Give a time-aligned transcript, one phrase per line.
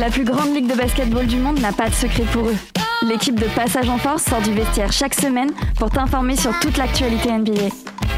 [0.00, 2.56] La plus grande ligue de basketball du monde n'a pas de secret pour eux.
[3.02, 7.30] L'équipe de Passage en Force sort du vestiaire chaque semaine pour t'informer sur toute l'actualité
[7.30, 7.68] NBA.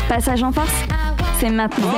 [0.09, 0.71] Passage en Force,
[1.41, 1.91] c'est maintenant.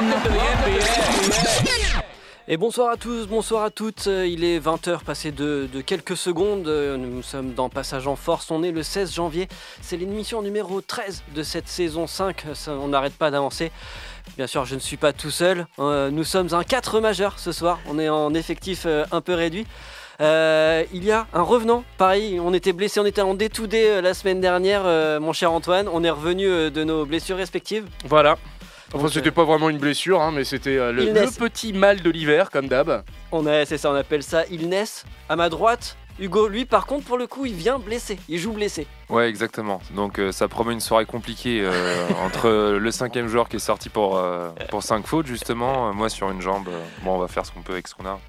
[2.49, 4.07] Et bonsoir à tous, bonsoir à toutes.
[4.07, 6.67] Il est 20h passé de, de quelques secondes.
[6.67, 8.51] Nous sommes dans Passage en Force.
[8.51, 9.49] On est le 16 janvier.
[9.83, 12.45] C'est l'émission numéro 13 de cette saison 5.
[12.55, 13.71] Ça, on n'arrête pas d'avancer.
[14.37, 15.67] Bien sûr, je ne suis pas tout seul.
[15.79, 17.79] Euh, Nous sommes un 4 majeur ce soir.
[17.89, 19.65] On est en effectif euh, un peu réduit.
[20.21, 24.01] Euh, il y a un revenant, pareil, on était blessé, on était en D2D euh,
[24.01, 24.85] la semaine dernière,
[25.21, 25.89] mon cher Antoine.
[25.93, 27.87] On est revenu de nos blessures respectives.
[28.07, 28.37] Voilà.
[28.93, 31.05] Enfin, c'était pas vraiment une blessure, hein, mais c'était le,
[31.39, 33.03] petit mal de l'hiver, comme d'hab.
[33.33, 35.05] On a, c'est ça, on appelle ça illness.
[35.29, 38.19] À ma droite, Hugo, lui, par contre, pour le coup, il vient blessé.
[38.29, 38.87] Il joue blessé.
[39.09, 39.81] Ouais, exactement.
[39.95, 43.89] Donc euh, ça promet une soirée compliquée euh, entre le cinquième joueur qui est sorti
[43.89, 45.93] pour, euh, pour 5 fautes, justement.
[45.93, 46.69] moi sur une jambe.
[47.03, 48.21] bon, on va faire ce qu'on peut avec ce qu'on a.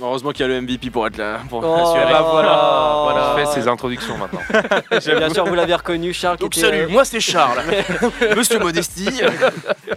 [0.00, 1.40] Heureusement qu'il y a le MVP pour être là.
[1.48, 2.12] Pour Oh, assurer.
[2.12, 3.34] bah voilà, voilà.
[3.36, 4.40] Je fais ses introductions maintenant.
[5.18, 7.60] Bien sûr, vous l'avez reconnu, Charles, qui Donc était, salut, euh, moi c'est Charles,
[8.36, 9.08] Monsieur Modesty.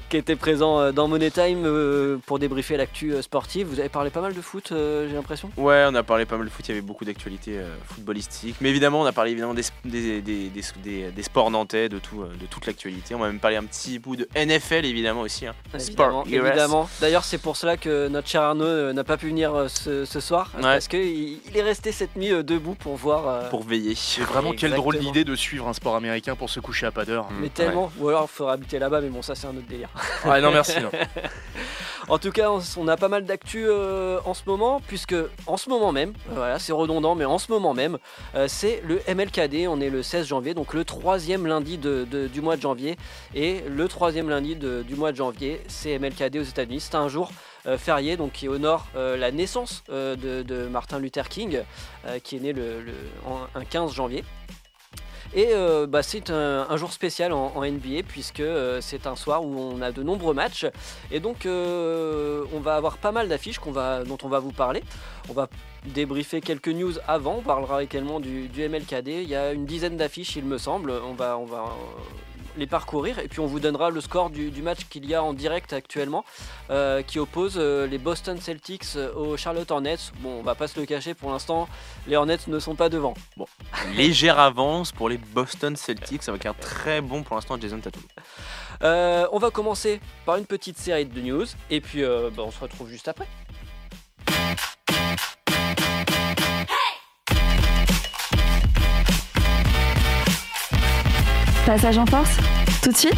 [0.09, 3.67] qui était présent euh, dans Money Time euh, pour débriefer l'actu sportive.
[3.67, 5.51] Vous avez parlé pas mal de foot, j'ai l'impression?
[5.57, 8.55] Ouais, on a parlé pas mal de foot, il y avait beaucoup d'actualités footballistiques.
[8.61, 11.99] Mais évidemment, on a parlé évidemment des, des, des, des, des- des sports nantais, de,
[11.99, 13.15] tout, de toute l'actualité.
[13.15, 15.45] On va même parler un petit bout de NFL évidemment aussi.
[15.45, 15.53] hein.
[15.73, 16.89] Évidemment, évidemment.
[17.01, 20.51] D'ailleurs, c'est pour cela que notre cher Arnaud n'a pas pu venir ce, ce soir.
[20.55, 20.61] Ouais.
[20.61, 23.27] Parce qu'il il est resté cette nuit euh, debout pour voir.
[23.27, 23.95] euh, Pour veiller.
[23.95, 27.05] C'est vraiment quelle drôle d'idée de suivre un sport américain pour se coucher à pas
[27.05, 27.27] d'heure.
[27.41, 27.91] Mais tellement.
[27.99, 29.89] Ou alors, il faudra habiter là-bas, mais bon, ça, c'est un autre délire.
[30.25, 30.79] Ouais, non, merci.
[30.79, 30.91] non.
[32.07, 35.13] En tout cas, on, on a pas mal d'actu euh, en ce moment, puisque
[35.45, 37.99] en ce moment même, euh, voilà, c'est redondant, mais en ce moment même,
[38.33, 39.67] euh, c'est le MLKD.
[39.67, 42.95] On est le 16 janvier, donc le troisième lundi de- de- du mois de janvier.
[43.35, 46.79] Et le troisième lundi de- du mois de janvier, c'est MLKD aux États-Unis.
[46.79, 47.31] C'est un jour
[47.77, 51.61] férié, donc qui honore euh, la naissance euh, de, Martin Luther King,
[52.05, 52.93] euh, qui est né le, le-
[53.25, 54.23] en, un 15 janvier.
[55.33, 59.59] Et euh, bah, c'est un, jour spécial en, NBA puisque euh, c'est un soir où
[59.59, 60.65] on a de nombreux matchs
[61.11, 64.83] et donc euh, on va avoir pas mal d'affiches dont on va vous parler.
[65.29, 65.47] On va
[65.85, 69.21] débriefer quelques news avant, on parlera également du, du MLKD.
[69.23, 70.91] Il y a une dizaine d'affiches il me semble.
[70.91, 74.51] On va, on va euh, les parcourir et puis on vous donnera le score du,
[74.51, 76.23] du match qu'il y a en direct actuellement
[76.69, 79.97] euh, qui oppose euh, les Boston Celtics euh, aux Charlotte Hornets.
[80.19, 81.67] Bon on va pas se le cacher pour l'instant
[82.07, 83.13] les Hornets ne sont pas devant.
[83.37, 83.45] Bon
[83.95, 88.03] Légère avance pour les Boston Celtics avec un très bon pour l'instant Jason Tatum.
[88.83, 92.59] Euh, on va commencer par une petite série de news et puis bah, on se
[92.59, 93.27] retrouve juste après.
[101.69, 102.35] Passage en Force,
[102.81, 103.13] tout de suite.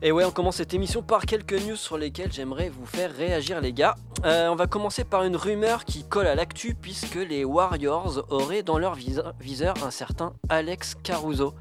[0.00, 3.60] Et ouais, on commence cette émission par quelques news sur lesquelles j'aimerais vous faire réagir
[3.60, 3.96] les gars.
[4.24, 8.62] Euh, on va commencer par une rumeur qui colle à l'actu puisque les Warriors auraient
[8.62, 11.52] dans leur viseur un certain Alex Caruso.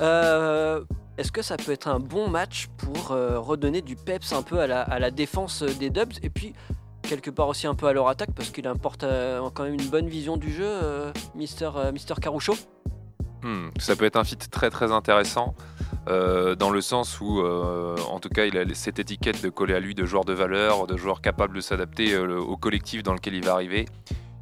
[0.00, 0.84] Euh,
[1.18, 4.60] Est-ce que ça peut être un bon match pour euh, redonner du peps un peu
[4.60, 4.68] à
[5.00, 6.12] la défense des Dubs?
[6.22, 6.54] Et puis
[7.06, 9.88] quelque part aussi un peu à leur attaque parce qu'il importe euh, quand même une
[9.88, 12.54] bonne vision du jeu, euh, Mister, euh, Mister Caruso
[13.42, 15.54] Hmm, ça peut être un fit très très intéressant
[16.08, 19.92] dans le sens où, en tout cas, il a cette étiquette de coller à lui
[19.94, 23.52] de joueur de valeur, de joueur capable de s'adapter au collectif dans lequel il va
[23.52, 23.86] arriver.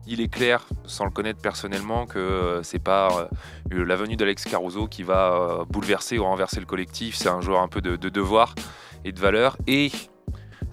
[0.07, 3.29] Il est clair, sans le connaître personnellement, que c'est pas
[3.71, 7.17] la venue d'Alex Caruso qui va bouleverser ou renverser le collectif.
[7.17, 8.55] C'est un joueur un peu de devoir
[9.05, 9.57] et de valeur.
[9.67, 9.91] Et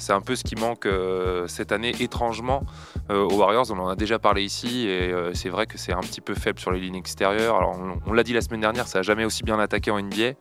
[0.01, 2.63] c'est un peu ce qui manque euh, cette année, étrangement,
[3.09, 3.65] aux Warriors.
[3.71, 6.33] On en a déjà parlé ici, et euh, c'est vrai que c'est un petit peu
[6.33, 7.55] faible sur les lignes extérieures.
[7.57, 9.99] Alors, on, on l'a dit la semaine dernière, ça n'a jamais aussi bien attaqué en
[10.01, 10.33] NBA.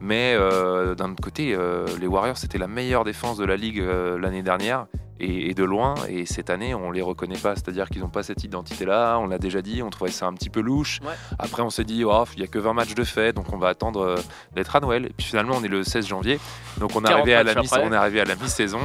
[0.00, 3.80] Mais euh, d'un autre côté, euh, les Warriors, c'était la meilleure défense de la ligue
[3.80, 4.86] euh, l'année dernière.
[5.20, 8.42] Et, de loin, et cette année on les reconnaît pas, c'est-à-dire qu'ils n'ont pas cette
[8.42, 10.98] identité-là, on l'a déjà dit, on trouvait ça un petit peu louche.
[11.02, 11.14] Ouais.
[11.38, 13.56] Après on s'est dit, oh, il y a que 20 matchs de fait, donc on
[13.56, 14.16] va attendre euh,
[14.54, 15.06] d'être à Noël.
[15.06, 16.40] Et puis finalement on est le 16 janvier,
[16.78, 17.88] donc on est 40 arrivé à la matchs mi- après.
[17.88, 18.80] on est arrivé à la mi-saison.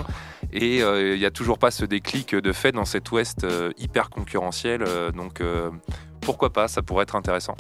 [0.52, 3.72] Et euh, il n'y a toujours pas ce déclic de fait dans cet Ouest euh,
[3.78, 4.84] hyper concurrentiel.
[4.84, 5.42] euh, donc
[6.22, 7.56] pourquoi pas, ça pourrait être intéressant.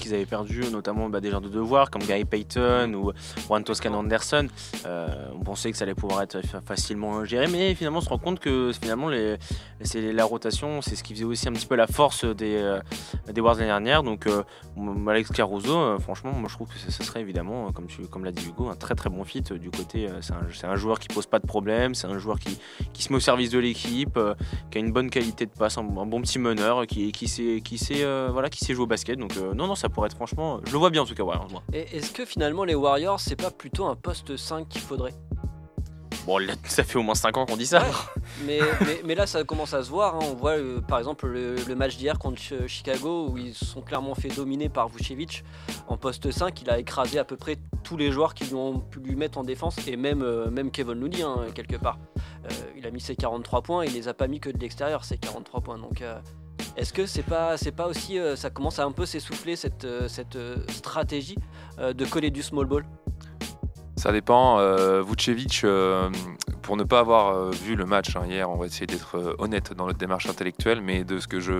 [0.00, 3.12] Qu'ils avaient perdu notamment bah, des gens de devoir comme Gary Payton ou
[3.46, 4.48] Juan Toscano Anderson.
[4.84, 8.08] Euh, on pensait que ça allait pouvoir être fa- facilement géré, mais finalement on se
[8.08, 11.86] rend compte que finalement la rotation, c'est ce qui faisait aussi un petit peu la
[11.86, 12.80] force des, euh,
[13.32, 14.02] des Wars l'année dernière.
[14.02, 14.42] Donc euh,
[15.08, 18.68] Alex Caruso, franchement, moi je trouve que ce serait évidemment, comme, comme l'a dit Hugo,
[18.68, 20.08] un très très bon fit du côté.
[20.20, 22.58] c'est un, joueur qui pose pas de problème, c'est un joueur qui,
[22.92, 24.18] qui se met au service de l'équipe,
[24.70, 27.80] qui a une bonne qualité de passe, un, bon petit meneur, qui, qui sait, qui
[28.30, 29.18] voilà, qui sait jouer au basket.
[29.18, 31.22] Donc non, non, ça pourrait être franchement, je le vois bien en tout cas.
[31.22, 31.62] Ouais, moi.
[31.72, 35.14] Et est-ce que finalement les Warriors, c'est pas plutôt un poste 5 qu'il faudrait
[36.26, 37.82] Bon, là, ça fait au moins 5 ans qu'on dit ça.
[37.82, 37.86] Ouais.
[38.44, 40.16] mais, mais, mais là, ça commence à se voir.
[40.16, 40.20] hein.
[40.22, 43.64] On voit euh, par exemple le, le match d'hier contre Ch- Chicago où ils se
[43.64, 45.44] sont clairement fait dominer par Vucevic.
[45.86, 48.80] En poste 5, il a écrasé à peu près tous les joueurs qui lui ont
[48.80, 51.98] pu lui mettre en défense et même, euh, même Kevin Looney, hein, quelque part.
[52.16, 55.04] Euh, il a mis ses 43 points, il les a pas mis que de l'extérieur,
[55.04, 55.78] ses 43 points.
[55.78, 56.02] Donc.
[56.76, 57.56] Est-ce que c'est pas
[57.86, 61.36] aussi euh, ça commence à un peu s'essouffler cette, euh, cette euh, stratégie
[61.78, 62.84] de coller du small ball?
[63.96, 64.58] Ça dépend.
[64.58, 66.10] Euh, Vucevic, euh,
[66.60, 69.72] pour ne pas avoir euh, vu le match hein, hier, on va essayer d'être honnête
[69.72, 71.54] dans notre démarche intellectuelle, mais de ce que je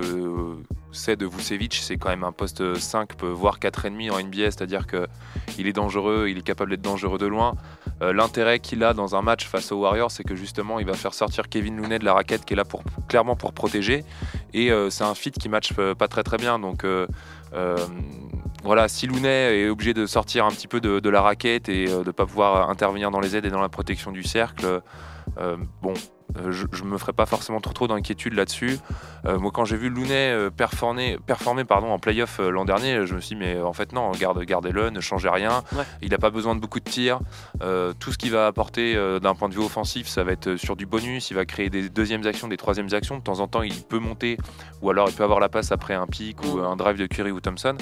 [0.91, 4.85] sais de Vucevic, c'est quand même un poste 5, peut- voire 4,5 en NBA, c'est-à-dire
[4.85, 7.53] qu'il est dangereux, il est capable d'être dangereux de loin.
[7.99, 11.15] L'intérêt qu'il a dans un match face aux Warriors, c'est que justement, il va faire
[11.15, 14.05] sortir Kevin Looney de la raquette qui est là pour, clairement pour protéger.
[14.53, 16.59] Et c'est un fit qui match pas très très bien.
[16.59, 16.85] Donc
[18.67, 22.01] voilà, si Looney est obligé de sortir un petit peu de, la raquette et euh,
[22.01, 24.81] de ne pas pouvoir intervenir dans les aides et dans la protection du cercle,
[25.37, 26.16] euh, bon, euh,
[26.49, 28.79] je, je me ferai pas forcément trop trop d'inquiétude là-dessus.
[29.25, 33.05] Euh, moi, quand j'ai vu Looney euh, performer, performer pardon, en playoff euh, l'an dernier,
[33.05, 35.63] je me suis dit, mais euh, en fait, non, garde, gardez-le, ne changez rien.
[35.73, 35.83] Ouais.
[36.01, 37.19] Il n'a pas besoin de beaucoup de tirs.
[37.61, 40.55] Euh, tout ce qu'il va apporter euh, d'un point de vue offensif, ça va être
[40.55, 41.31] sur du bonus.
[41.31, 43.17] Il va créer des deuxièmes actions, des troisièmes actions.
[43.17, 44.37] De temps en temps, il peut monter
[44.81, 47.31] ou alors il peut avoir la passe après un pic ou un drive de Curry
[47.31, 47.75] ou Thompson.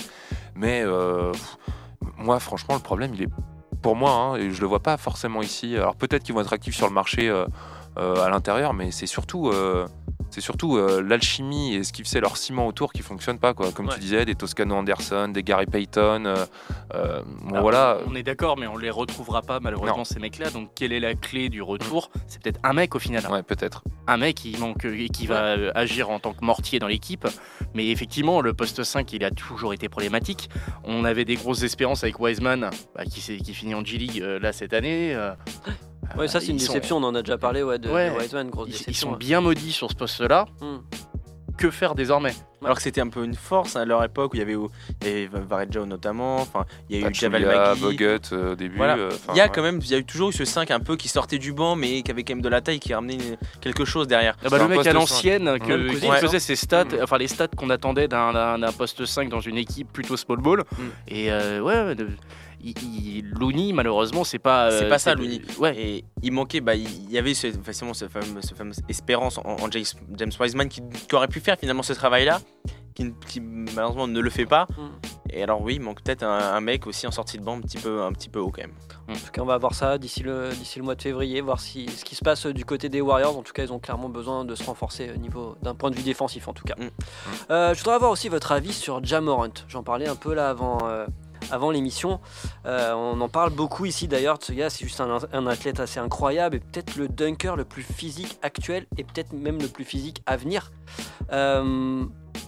[0.55, 1.57] Mais euh, pff,
[2.17, 3.29] moi, franchement, le problème, il est
[3.81, 5.75] pour moi, hein, et je le vois pas forcément ici.
[5.75, 7.47] Alors peut-être qu'ils vont être actifs sur le marché euh, euh,
[7.97, 9.87] à l'intérieur, mais c'est surtout, euh,
[10.29, 13.53] c'est surtout euh, l'alchimie et ce qui fait leur ciment autour qui fonctionne pas.
[13.53, 13.71] Quoi.
[13.71, 13.93] Comme Ouais.
[13.93, 16.25] tu disais, des Toscano Anderson, des Gary Payton.
[16.25, 16.45] euh,
[16.93, 17.97] euh, bon, Alors, voilà.
[18.07, 20.03] On est d'accord, mais on les retrouvera pas malheureusement Non.
[20.03, 20.49] ces mecs-là.
[20.49, 22.09] Donc quelle est la clé du retour?
[22.27, 23.25] C'est peut-être un mec au final.
[23.31, 23.83] Ouais, peut-être.
[24.07, 27.27] Un mec qui manque et qui va euh, agir en tant que mortier dans l'équipe.
[27.73, 30.49] Mais effectivement, le poste 5, il a toujours été problématique.
[30.83, 33.21] On avait des grosses espérances avec Wiseman, bah, qui,
[33.53, 35.15] finit en G-League euh, là cette année.
[36.15, 37.89] Euh, Ouais, ça c'est une ils sont- déception, on en a déjà parlé ouais, de,
[37.89, 38.09] Ouais.
[38.11, 39.11] de Wiseman, grosse Ils, ils déception.
[39.11, 40.45] sont bien maudits sur ce poste-là.
[40.61, 40.77] Hmm.
[41.57, 42.35] Que faire désormais?
[42.65, 44.55] Alors que c'était un peu une force à leur époque où il y avait,
[45.03, 47.81] il y avait Varejao notamment, enfin il y a eu Javel Pachulia, Magui.
[47.81, 48.75] Bogut euh, au début.
[48.75, 48.97] Voilà.
[48.97, 49.51] euh, Il y a ouais.
[49.53, 51.53] quand même, il y a eu toujours eu ce 5 un peu qui sortait du
[51.53, 54.35] banc mais qui avait quand même de la taille, qui ramenait une- quelque chose derrière.
[54.43, 57.03] Ah bah, C'est le mec à l'ancienne que- qui faisait ses stats, Mm.
[57.03, 60.59] enfin les stats qu'on attendait d'un- poste 5 dans une équipe plutôt small ball.
[60.59, 60.83] Mm.
[61.07, 62.09] Et euh, ouais, ouais, de-
[62.65, 64.71] il, il- Looney, malheureusement, c'est pas.
[64.71, 65.41] C'est euh, pas ça, Looney.
[65.59, 65.77] Ouais.
[65.77, 69.43] Et il manquait, bah, il y avait ce, facilement ce fameux, ce fameux espérance en,
[69.45, 69.83] en James,
[70.17, 72.39] James Wiseman qui, qui aurait pu faire finalement ce travail-là,
[72.93, 74.67] qui, malheureusement ne le fait pas.
[74.77, 74.91] Hmm.
[75.29, 77.61] Et alors oui, il manque peut-être un, un mec aussi en sortie de banc un
[77.61, 78.73] petit peu, un petit peu haut quand même.
[79.09, 81.59] En tout cas, on va voir ça d'ici le, d'ici le mois de février, voir
[81.59, 83.37] si, ce qui se passe euh, du côté des Warriors.
[83.37, 85.95] En tout cas, ils ont clairement besoin de se renforcer au niveau d'un point de
[85.95, 86.75] vue défensif, en tout cas.
[86.77, 86.87] Mm.
[87.51, 89.49] Euh, je voudrais avoir aussi votre avis sur Jamorant.
[89.67, 91.05] J'en parlais un peu là avant, euh,
[91.51, 92.19] avant l'émission.
[92.65, 94.69] Euh, on en parle beaucoup ici d'ailleurs de ce gars.
[94.69, 99.03] C'est juste un, athlète assez incroyable et peut-être le dunker le plus physique actuel et
[99.03, 100.71] peut-être même le plus physique à venir.
[101.31, 102.05] Euh,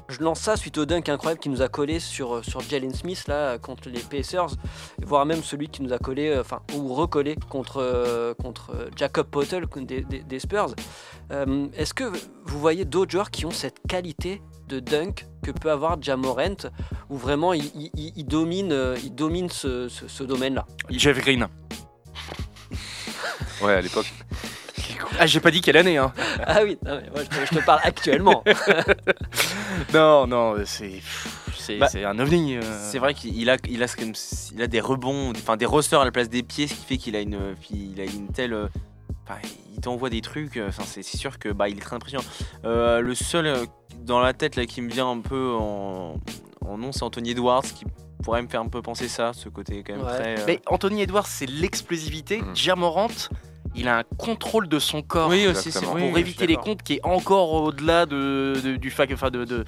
[0.09, 3.27] je lance ça suite au dunk incroyable qui nous a collé sur, sur Jalen Smith
[3.27, 4.51] là, contre les Pacers,
[5.03, 9.65] voire même celui qui nous a collé, euh, enfin, ou recollé contre, contre Jacob Potel
[9.67, 10.75] des, Spurs.
[11.29, 12.05] Est-ce que
[12.45, 16.55] vous voyez d'autres joueurs qui ont cette qualité de dunk que peut avoir Jamorant,
[17.09, 21.17] où vraiment il, il- il- il domine, euh, il domine ce, ce- ce domaine-là Jeff
[21.19, 21.47] Green.
[23.61, 24.11] Ouais, à l'époque.
[25.19, 26.13] Ah, j'ai pas dit quelle année, hein.
[26.45, 28.43] Ah oui, non, mais moi, je, te, je te parle actuellement.
[29.93, 31.01] Non, non, c'est.
[31.57, 32.55] C'est Bah, c'est un ovni.
[32.57, 32.61] euh.
[32.91, 36.05] C'est vrai qu'il a, il a, ce- il a des rebonds, enfin des ressorts à
[36.05, 38.67] la place des pieds, ce qui fait qu'il a une, il a une telle, euh,
[39.25, 39.39] enfin,
[39.77, 40.57] il t'envoie des trucs.
[40.57, 42.23] euh, Enfin, c'est sûr que bah, il est très impressionnant.
[42.65, 43.65] Euh, le seul euh,
[44.01, 46.15] dans la tête là qui me vient un peu en,
[46.65, 47.85] en nom, c'est Anthony Edwards qui
[48.23, 50.13] pourrait me faire un peu penser ça, ce côté quand même Ouais.
[50.17, 50.39] très.
[50.39, 52.41] euh, Mais Anthony Edwards, c'est l'explosivité.
[52.41, 52.55] Mhm.
[52.55, 53.07] Jamorant,
[53.75, 55.29] il a un contrôle de son corps.
[55.29, 59.11] oui aussi, pour oui, éviter les comptes qui est encore au-delà de, de- du fac,
[59.13, 59.63] enfin de,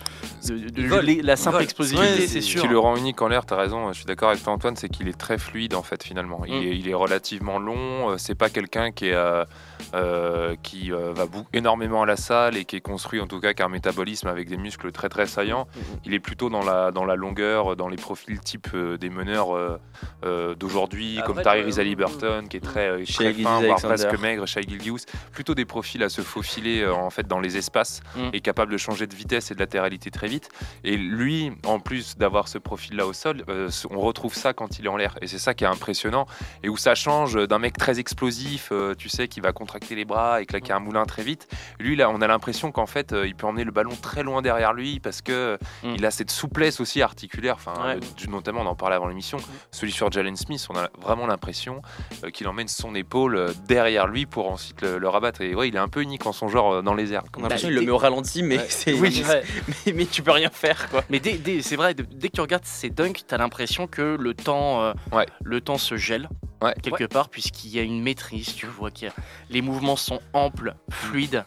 [1.21, 2.61] la simple explosivité, Ouais, c'est sûr.
[2.61, 4.75] Ce qui le rend unique en l'air, t'as raison, je suis d'accord avec toi Antoine,
[4.75, 6.41] c'est qu'il est très fluide en fait finalement.
[6.47, 6.63] Il, Mm.
[6.63, 9.45] est, il est relativement long, c'est pas quelqu'un qui est, euh,
[9.93, 13.53] euh, qui euh, va énormément à la salle et qui est construit en tout cas
[13.53, 15.67] qui a un métabolisme avec des muscles très très saillants.
[16.05, 19.55] Il est plutôt dans la, dans la longueur, dans les profils type euh, des meneurs
[19.55, 19.77] euh,
[20.25, 23.79] euh, d'aujourd'hui, Après, comme Tyree tu- Haliburton, qui est très, euh, Shai très fin, voire
[23.81, 25.05] presque maigre, Shai Gilgeous.
[25.31, 28.29] Plutôt des profils à se faufiler euh, en fait dans les espaces Mm.
[28.33, 30.49] et capable de changer de vitesse et de latéralité très vite.
[30.83, 34.85] Et lui, en plus d'avoir ce profil-là au sol, euh, on retrouve ça quand il
[34.85, 35.15] est en l'air.
[35.21, 36.25] Et c'est ça qui est impressionnant
[36.63, 40.05] et où ça change d'un mec très explosif, euh, tu sais, qui va contracter les
[40.05, 41.47] bras et claquer un moulin très vite.
[41.79, 44.41] Lui, là, on a l'impression qu'en fait, euh, il peut emmener le ballon très loin
[44.41, 45.93] derrière lui parce que Mm.
[45.95, 47.53] il a cette souplesse aussi articulaire.
[47.55, 47.95] Enfin, Ouais.
[47.97, 49.37] euh, notamment, on en parlait avant l'émission.
[49.69, 51.83] Celui sur Jalen Smith, on a vraiment l'impression
[52.23, 55.41] euh, qu'il emmène son épaule derrière lui pour ensuite le, le rabattre.
[55.41, 57.23] Et ouais, il est un peu unique en son genre dans les airs.
[57.37, 59.23] On a l'impression qu'il le met au ralenti, mais, c'est- Oui,
[59.85, 61.03] mais, mais tu peux rien faire quoi.
[61.11, 64.33] Mais dès, dès- c'est vrai, dès que tu regardes ces dunks, t'as l'impression que le
[64.33, 65.27] temps, euh, Ouais.
[65.43, 66.27] le temps se gèle
[66.61, 66.73] Ouais.
[66.81, 68.53] quelque part, puisqu'il y a une maîtrise.
[68.55, 69.05] Tu vois que
[69.49, 71.45] les mouvements sont amples, fluides.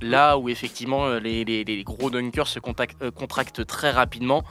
[0.00, 4.42] Là où effectivement euh, les, les- les gros dunkers se contactent- euh, contractent très rapidement.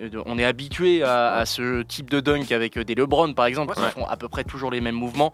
[0.00, 3.46] Euh, On est habitué à, à ce type de dunk avec euh, des LeBron par
[3.46, 5.32] exemple, qui font à peu près toujours les mêmes mouvements,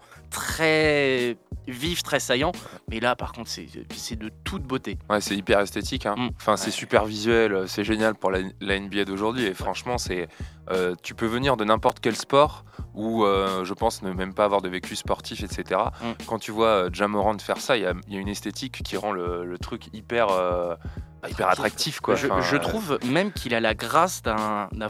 [0.51, 1.37] très
[1.67, 2.53] vifs, très saillants.
[2.89, 4.97] Mais là, par contre, c'est de toute beauté.
[5.09, 6.05] Ouais, c'est hyper esthétique.
[6.05, 6.15] hein.
[6.17, 6.29] Mm.
[6.37, 7.53] Enfin, c'est super visuel.
[7.53, 9.45] euh, C'est génial pour la, la NBA d'aujourd'hui.
[9.45, 10.27] Et franchement, c'est,
[10.71, 14.45] euh, tu peux venir de n'importe quel sport ou euh, je pense ne même pas
[14.45, 15.81] avoir de vécu sportif, etc.
[16.01, 16.23] Mm.
[16.25, 18.95] Quand tu vois Jamorant faire ça, il y a, il y a une esthétique qui
[18.97, 20.75] rend le, le truc hyper, euh,
[21.29, 21.99] hyper attractif.
[21.99, 22.15] Quoi.
[22.15, 24.87] je, Enfin, je euh, trouve même qu'il a la grâce d'un d'un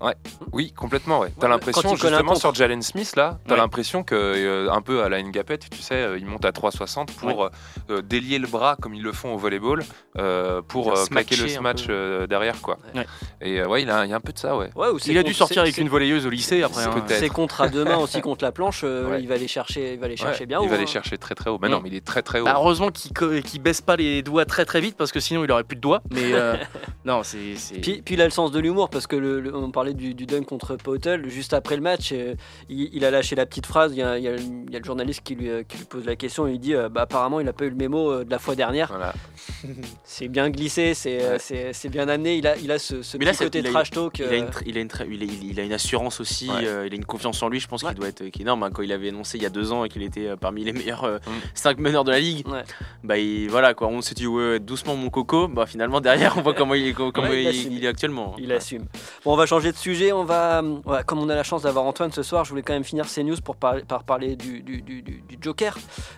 [0.00, 0.16] volleyeur.
[0.52, 1.20] Oui, complètement.
[1.20, 1.28] Ouais.
[1.38, 3.60] T'as Ouais, l'impression il justement sur Jalen Smith là, t'as Ouais.
[3.60, 7.12] l'impression que euh, un peu à la Ngapet, tu sais, euh, il monte à 360
[7.12, 7.48] pour euh,
[7.90, 9.82] euh, délier le bras comme ils le font au volleyball
[10.18, 11.46] euh, pour euh, claquer le
[11.90, 12.78] euh, derrière quoi.
[12.94, 13.06] Ouais.
[13.40, 14.70] Et euh, ouais, il a, il y a un peu de ça, ouais.
[14.74, 16.84] Ouais, Il a dû sortir avec une volleyeuse au lycée après.
[17.08, 17.28] c'est hein.
[17.28, 18.82] contre à deux mains aussi contre la planche.
[18.84, 19.20] euh, Ouais.
[19.22, 20.58] Il va aller chercher, il va aller chercher Ouais, bien.
[20.60, 20.86] il haut, va aller hein.
[20.86, 21.58] chercher très très haut.
[21.60, 21.72] Mais Mm.
[21.72, 22.44] non, mais il est très très haut.
[22.44, 23.12] Bah, heureusement qu'il
[23.42, 25.80] qu'il baisse pas les doigts très très vite parce que sinon il aurait plus de
[25.80, 26.02] doigts.
[26.12, 26.32] Mais
[27.04, 27.54] non, c'est.
[27.80, 30.26] Puis, puis il a le sens de l'humour parce que le- on parlait du, du
[30.26, 32.34] dunk contre Potel juste après le match euh,
[32.68, 34.72] il, il a lâché la petite phrase il y a, il y a le- il
[34.72, 36.74] y a le journaliste qui lui, euh, qui lui pose la question et il dit
[36.74, 39.14] euh, bah, apparemment il a pas eu le mémo euh, de la fois dernière Voilà.
[40.04, 41.90] c'est bien glissé c'est Ouais.
[41.90, 44.18] bien amené il a, il a ce, ce Mais petit là, c'est- côté trash talk
[44.18, 46.48] Il a, euh, une, il, a une tr- il, a, il a une assurance aussi,
[46.48, 46.66] Ouais.
[46.66, 47.90] euh, il a une confiance en lui, je pense Ouais.
[47.90, 48.62] qu'il doit être est énorme.
[48.62, 48.70] hein.
[48.72, 50.72] Quand il avait annoncé il y a deux ans et qu'il était euh, parmi les
[50.72, 51.30] meilleurs Mm.
[51.54, 52.62] 5 meneurs de la ligue, Ouais.
[53.04, 56.42] bah il- voilà quoi, on s'est dit ouais, doucement mon coco, bah finalement derrière on
[56.42, 57.72] voit comment il est, comment Ouais, il il, assume.
[57.72, 58.36] il est actuellement.
[58.38, 58.84] Il assume.
[59.24, 60.12] Bon, on va changer de sujet.
[60.12, 62.72] On va, ouais, comme on a la chance d'avoir Antoine ce soir, je voulais quand
[62.74, 65.76] même finir ces news pour parler, par parler du, du- du- du- du Joker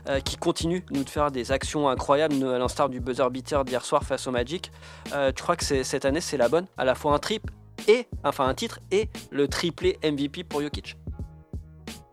[0.08, 3.84] euh, qui continue nous de faire des actions incroyables, à l'instar du buzzer beater d'hier
[3.84, 4.72] soir face au Magic.
[5.14, 6.66] Euh, tu crois que c'est- cette année c'est la bonne?
[6.76, 7.50] À la fois un trip
[7.88, 10.96] et, enfin un titre et le triplé MVP pour Jokic.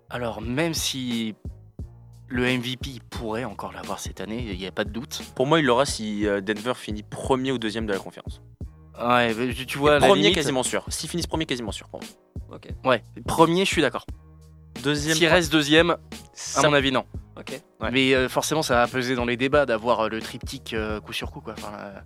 [0.09, 1.35] Alors même si
[2.29, 5.21] le MVP pourrait encore l'avoir cette année, il n'y a pas de doute.
[5.35, 8.41] Pour moi il l'aura si euh, Denver finit premier ou deuxième de la conférence.
[8.99, 9.33] Ouais,
[9.67, 10.83] tu vois, à premier limite- quasiment sûr.
[10.89, 11.87] S'ils finissent premier quasiment sûr.
[12.85, 14.05] Ouais, premier, je suis d'accord.
[14.83, 15.15] Deuxième.
[15.17, 15.97] S'il reste deuxième, à
[16.33, 17.05] ça- mon avis, non.
[17.37, 17.59] Ok.
[17.81, 17.89] Ouais.
[17.91, 21.13] Mais euh, forcément, ça va peser dans les débats d'avoir euh, le triptyque euh, coup
[21.13, 21.41] sur coup.
[21.41, 21.53] Quoi.
[21.57, 21.99] Enfin, euh,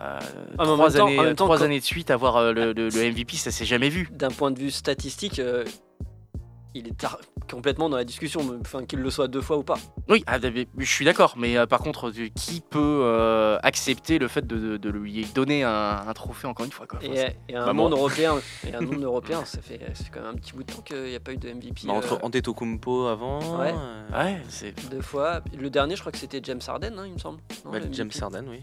[0.00, 0.18] euh,
[0.58, 3.50] Ah, trois même années, même trois de suite, avoir euh, le, le- le MVP, ça
[3.50, 4.08] s'est jamais vu.
[4.12, 5.64] D'un point de vue statistique, euh,
[6.74, 7.06] il est
[7.50, 9.78] complètement dans la discussion, enfin qu'il le soit deux fois ou pas.
[10.08, 11.34] Oui, ah, je suis d'accord.
[11.36, 15.24] Mais euh, par contre, euh, qui peut euh, accepter le fait de, de- de lui
[15.34, 16.98] donner un, un trophée encore une fois quoi.
[17.02, 18.34] Enfin, Et, un Bah, monde européen,
[18.66, 21.02] et un monde européen, ça fait c'est quand même un petit bout de temps qu'il
[21.04, 21.86] n'y a pas eu de MVP.
[21.86, 23.58] Bah, entre euh, Antetokounmpo avant.
[23.58, 23.74] Ouais.
[24.12, 24.74] Ouais, c'est.
[24.90, 25.40] Deux fois.
[25.58, 27.38] Le dernier, je crois que c'était James Harden, hein, il me semble.
[27.64, 28.62] Non, bah, James MVP, Harden, oui.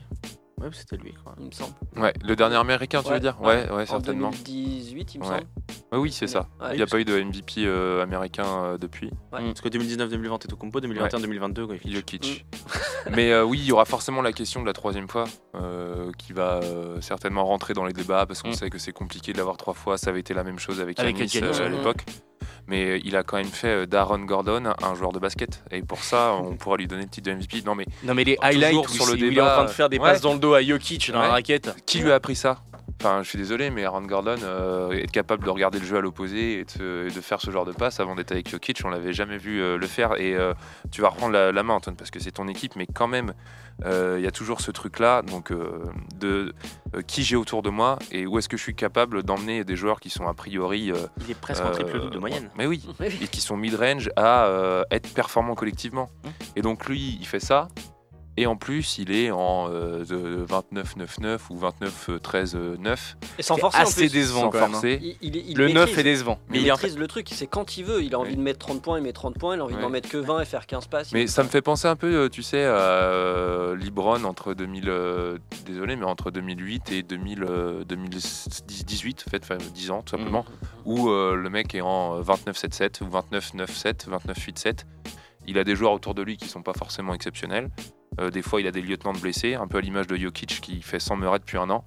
[0.61, 1.13] Ouais, c'était lui.
[1.23, 1.33] Quoi.
[1.39, 1.73] Il me semble.
[1.97, 3.65] Ouais, le dernier américain, tu Ouais, veux dire ouais.
[3.65, 4.29] Ouais, ouais, En certainement.
[4.29, 5.29] 2018, il me Ouais.
[5.31, 5.43] semble.
[5.91, 6.47] Ouais, oui, c'est ça.
[6.61, 9.09] Ouais, Il n'y a pas eu de MVP euh, américain euh, depuis.
[9.31, 11.75] Parce que 2019-2020 Antetokounmpo, 2021-2022 quoi.
[11.85, 12.45] Jokic.
[13.15, 15.25] Mais euh, oui, il y aura forcément la question de la troisième fois
[15.55, 18.53] euh, qui va euh, certainement rentrer dans les débats parce qu'on Mm.
[18.53, 19.97] sait que c'est compliqué de l'avoir trois fois.
[19.97, 22.05] Ça avait été la même chose avec, Avec euh, à l'époque.
[22.67, 25.63] Mais il a quand même fait euh, d'Aaron Gordon un joueur de basket.
[25.71, 27.62] Et pour ça, on pourra lui donner le titre de MVP.
[27.65, 29.69] Non, mais Non mais les highlights sur le où il est débat, en train de
[29.69, 30.03] faire des ouais.
[30.10, 31.25] passes dans le dos à Jokic dans Ouais.
[31.27, 31.75] la raquette.
[31.86, 32.60] qui lui a appris ça?
[33.00, 36.01] Enfin, je suis désolé, mais Aaron Gordon, euh, être capable de regarder le jeu à
[36.01, 38.81] l'opposé et, de se- et de faire ce genre de passe avant d'être avec Jokic,
[38.86, 40.19] on l'avait jamais vu euh, le faire.
[40.19, 40.53] Et euh,
[40.91, 43.33] tu vas reprendre la, la main, Antoine, parce que c'est ton équipe, mais quand même,
[43.83, 45.51] il y a toujours ce truc-là, donc
[46.19, 46.53] de
[47.07, 50.00] qui j'ai autour de moi et où est-ce que je suis capable d'emmener des joueurs
[50.00, 50.91] qui sont a priori
[51.25, 52.50] Il est presque en triple double de moyenne.
[52.60, 56.10] Mais oui, et qui sont mid-range à être performants collectivement.
[56.24, 56.27] Mm.
[56.57, 57.69] Et donc lui, il fait ça.
[58.41, 63.15] Et en plus, il est en euh, de 29-9-9 ou 29-13-9.
[63.38, 64.12] Et sans C'est forcer en assez plus.
[64.12, 64.71] décevant Sans quand même.
[64.71, 65.00] forcer.
[65.21, 65.98] Il, il- il Le 9 maîtrise.
[66.00, 66.39] est décevant.
[66.50, 68.01] Mais il il est en maîtrise le truc, c'est quand il veut.
[68.03, 68.38] Il a envie Oui.
[68.38, 69.55] de mettre 30 points, il met 30 points.
[69.55, 71.12] Il a envie d'en mettre que 20 et faire 15 passes.
[71.12, 74.86] Mais ça me fait penser un peu, euh, tu sais, à euh, LeBron entre 2000,
[74.89, 80.17] euh, désolé, mais entre 2008 et 2000, euh, 2018, en fait, enfin 10 ans tout
[80.17, 80.45] simplement,
[80.86, 84.79] où euh, le mec est en 29-7-7 ou 29-9-7, 29-8-7.
[85.48, 87.69] Il a des joueurs autour de lui qui sont pas forcément exceptionnels.
[88.21, 90.61] Euh, des fois, il a des lieutenants de blessés, un peu à l'image de Jokic
[90.61, 91.83] qui fait 100 murets depuis un an.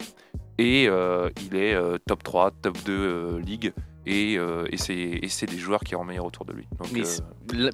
[0.58, 3.72] Et euh, il est euh, top 3, top 2 euh, ligue.
[4.06, 6.66] Et, euh, et c'est et c'est des joueurs qui rendent meilleur autour de lui.
[6.78, 7.70] Donc, Mais euh,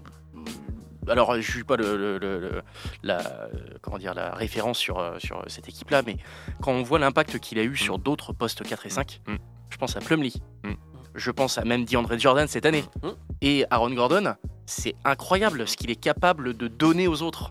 [1.08, 2.62] Alors, je suis pas le, le- le- le-
[3.02, 3.48] la,
[3.80, 6.18] comment dire, la référence sur, sur cette équipe-là, mais
[6.62, 9.36] quand on voit l'impact qu'il a eu sur d'autres postes 4 et 5, Mm.
[9.70, 10.72] je pense à Plumlee, Mm.
[11.16, 13.08] je pense à même DeAndre Jordan cette année, Mm.
[13.40, 14.34] et Aaron Gordon,
[14.66, 17.50] c'est incroyable ce qu'il est capable de donner aux autres.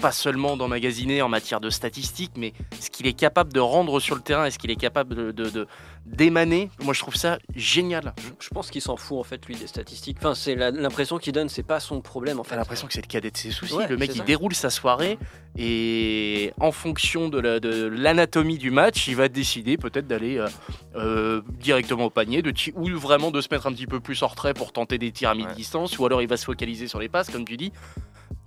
[0.00, 4.14] Pas seulement d'emmagasiner en matière de statistiques, mais ce qu'il est capable de rendre sur
[4.14, 5.66] le terrain et ce qu'il est capable de,
[6.06, 8.14] d'émaner, moi je trouve ça génial.
[8.22, 10.16] Je, je pense qu'il s'en fout en fait lui des statistiques.
[10.20, 12.54] Enfin, c'est l'impression qu'il donne, c'est pas son problème en fait.
[12.56, 13.74] L'impression que c'est le cadet de ses soucis.
[13.74, 14.24] Ouais, le mec, il ça.
[14.24, 15.18] déroule sa soirée
[15.56, 20.46] et en fonction de la- de l'anatomie du match, il va décider peut-être d'aller euh,
[20.94, 24.28] euh, directement au panier de ou vraiment de se mettre un petit peu plus en
[24.28, 25.44] retrait pour tenter des tirs à Ouais.
[25.44, 27.72] mi-distance ou alors il va se focaliser sur les passes, comme tu dis.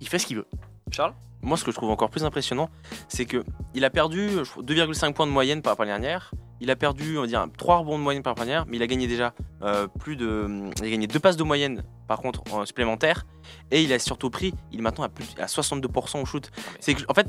[0.00, 0.46] Il fait ce qu'il veut.
[0.92, 2.70] Charles Moi, ce que je trouve encore plus impressionnant,
[3.08, 3.44] c'est que
[3.74, 6.30] il a perdu je crois, 2,5 points de moyenne par rapport à l'année dernière.
[6.60, 8.70] Il a perdu, on va dire, 3 rebonds de moyenne par rapport à l'année dernière,
[8.70, 10.70] mais il a gagné déjà euh, plus de.
[10.78, 13.26] Il a gagné 2 passes de moyenne, par contre, en supplémentaire.
[13.72, 16.50] Et il a surtout pris, il est maintenant à, plus, à 62% au shoot.
[16.78, 17.26] C'est que, en fait,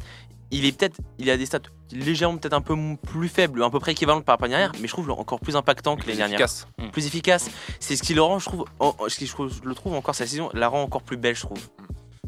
[0.51, 0.98] il est peut-être.
[1.17, 1.60] Il a des stats
[1.91, 4.79] légèrement peut-être un peu plus faibles, à peu près équivalentes par rapport à l'année dernière,
[4.82, 6.39] mais je trouve encore plus impactant que l'année dernière.
[6.39, 6.67] efficace.
[6.91, 7.50] Plus efficace.
[7.79, 8.65] C'est ce qui le rend, je trouve,
[9.08, 11.60] ce qui je, le trouve encore, sa saison la rend encore plus belle, je trouve.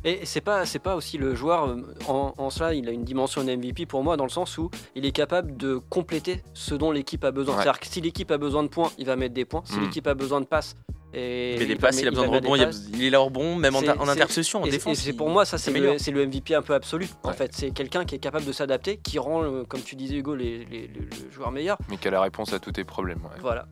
[0.06, 3.04] Et c'est pas, c'est pas aussi le joueur, euh, en, en cela, il a une
[3.04, 6.76] dimension de MVP pour moi, dans le sens où il est capable de compléter ce
[6.76, 7.56] dont l'équipe a besoin.
[7.56, 7.64] Ouais.
[7.64, 9.64] C'est-à-dire que si l'équipe a besoin de points, il va mettre des points.
[9.66, 9.82] Si Mm.
[9.82, 10.76] l'équipe a besoin de passes,
[11.18, 12.48] et Il passes, il a besoin de des
[12.94, 14.98] il, est là au rebond, même en, en interception, en défense.
[15.00, 17.08] C'est pour moi, ça c'est le, c'est le MVP un peu absolu.
[17.24, 20.16] En fait, c'est quelqu'un qui est capable de s'adapter, qui rend, euh, comme tu disais
[20.18, 21.78] Hugo, les, les- le, le joueur meilleur.
[21.90, 23.24] Mais qui a la réponse à tous tes problèmes.
[23.24, 23.40] ouais.
[23.42, 23.66] Voilà.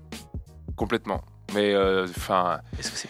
[0.78, 1.22] Complètement.
[1.54, 2.60] Mais euh, enfin,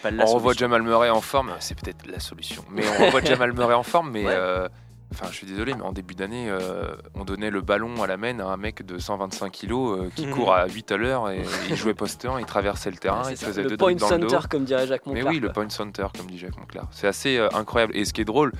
[0.02, 1.52] pas on revoit Jamal Murray en forme?
[1.60, 2.64] C'est peut-être la solution.
[2.70, 4.10] Mais on revoit Jamal Murray en forme.
[4.10, 4.32] Mais Ouais.
[4.34, 4.68] euh,
[5.14, 8.16] enfin, je suis désolé, mais en début d'année, euh, on donnait le ballon à la
[8.16, 10.32] main à un mec de 125 kilos euh, qui Mhm.
[10.34, 13.36] court à 8 à l'heure et il jouait poste 1, il traversait le terrain, il
[13.36, 14.06] ça, faisait le deux point le dos.
[14.08, 15.32] center, comme dirait Jacques Mais Monclar.
[15.32, 16.86] oui, le point center, comme dit Jacques Monclar.
[16.90, 17.96] C'est assez euh, incroyable.
[17.96, 18.52] Et ce qui est drôle,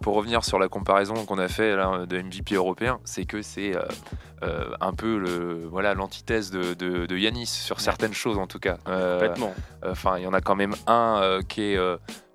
[0.00, 3.72] pour revenir sur la comparaison qu'on a fait là, de MVP européen, c'est que c'est
[4.80, 8.76] un peu le voilà l'antithèse de, de, de Yanis sur certaines choses en tout cas.
[8.84, 9.54] Complètement.
[9.84, 11.78] Enfin, il y en a quand même un qui est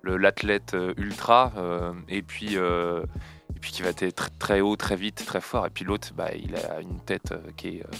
[0.04, 3.02] l'athlète ultra, euh, et puis euh,
[3.56, 5.66] et puis qui va être très, très haut, très vite, très fort.
[5.66, 7.96] Et puis l'autre, bah, il a une tête euh, qui est euh,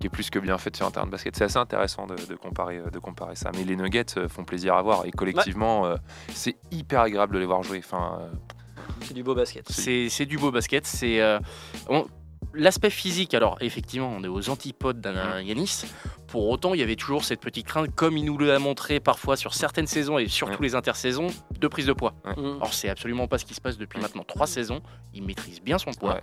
[0.00, 1.34] qui est plus que bien faite sur un terrain de basket.
[1.36, 3.50] C'est assez intéressant de, de comparer euh, de comparer ça.
[3.54, 5.96] Mais les Nuggets font plaisir à voir et collectivement, euh,
[6.32, 7.78] c'est hyper agréable de les voir jouer.
[7.78, 8.28] Enfin, euh,
[9.02, 9.66] C'est du beau basket.
[9.70, 10.86] C'est c'est du beau basket.
[10.86, 11.38] C'est euh,
[12.54, 13.34] l'aspect physique.
[13.34, 15.84] Alors effectivement, on est aux antipodes d'un Yanis.
[16.34, 19.36] Pour autant, il y avait toujours cette petite crainte, comme il nous l'a montré parfois
[19.36, 21.28] sur certaines saisons et surtout les intersaisons,
[21.60, 22.12] de prise de poids.
[22.24, 22.56] Mm.
[22.60, 24.82] Or, c'est absolument pas ce qui se passe depuis maintenant trois saisons.
[25.12, 26.22] Il maîtrise bien son poids.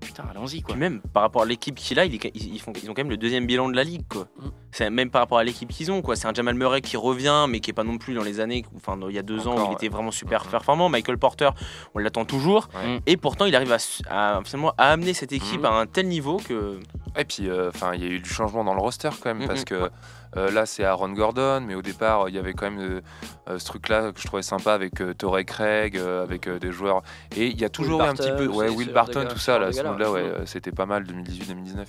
[0.00, 0.74] Putain, allons-y quoi.
[0.74, 3.10] Puis même par rapport à l'équipe qu'il a, ils, ils font, ils ont quand même
[3.10, 4.02] le deuxième bilan de la ligue.
[4.08, 4.26] Quoi.
[4.38, 4.48] Mm.
[4.72, 6.00] C'est même par rapport à l'équipe qu'ils ont.
[6.02, 6.16] quoi.
[6.16, 8.64] C'est un Jamal Murray qui revient, mais qui est pas non plus dans les années,
[8.76, 10.50] enfin il y a deux ans Encore, où il était vraiment super Mhm.
[10.50, 10.88] performant.
[10.88, 11.50] Michael Porter,
[11.94, 12.68] on l'attend toujours.
[12.74, 13.00] Ouais.
[13.06, 16.08] Et pourtant, il arrive à, s- à, finalement, à amener cette équipe à un tel
[16.08, 16.80] niveau que.
[17.18, 19.46] Et puis, euh, enfin, il y a eu du changement dans le roster quand même,
[19.46, 19.90] parce que
[20.34, 23.00] là, c'est Aaron Gordon, mais au départ, il y avait quand même euh,
[23.48, 26.70] euh, ce truc-là que je trouvais sympa avec euh, Torrey Craig, euh, avec euh, des
[26.72, 27.02] joueurs.
[27.36, 29.72] Et il y a toujours eu un petit peu, ouais, Will Barton, tout ça, là,
[29.72, 31.86] ce moment-là, ouais, euh, c'était pas mal 2018-2019.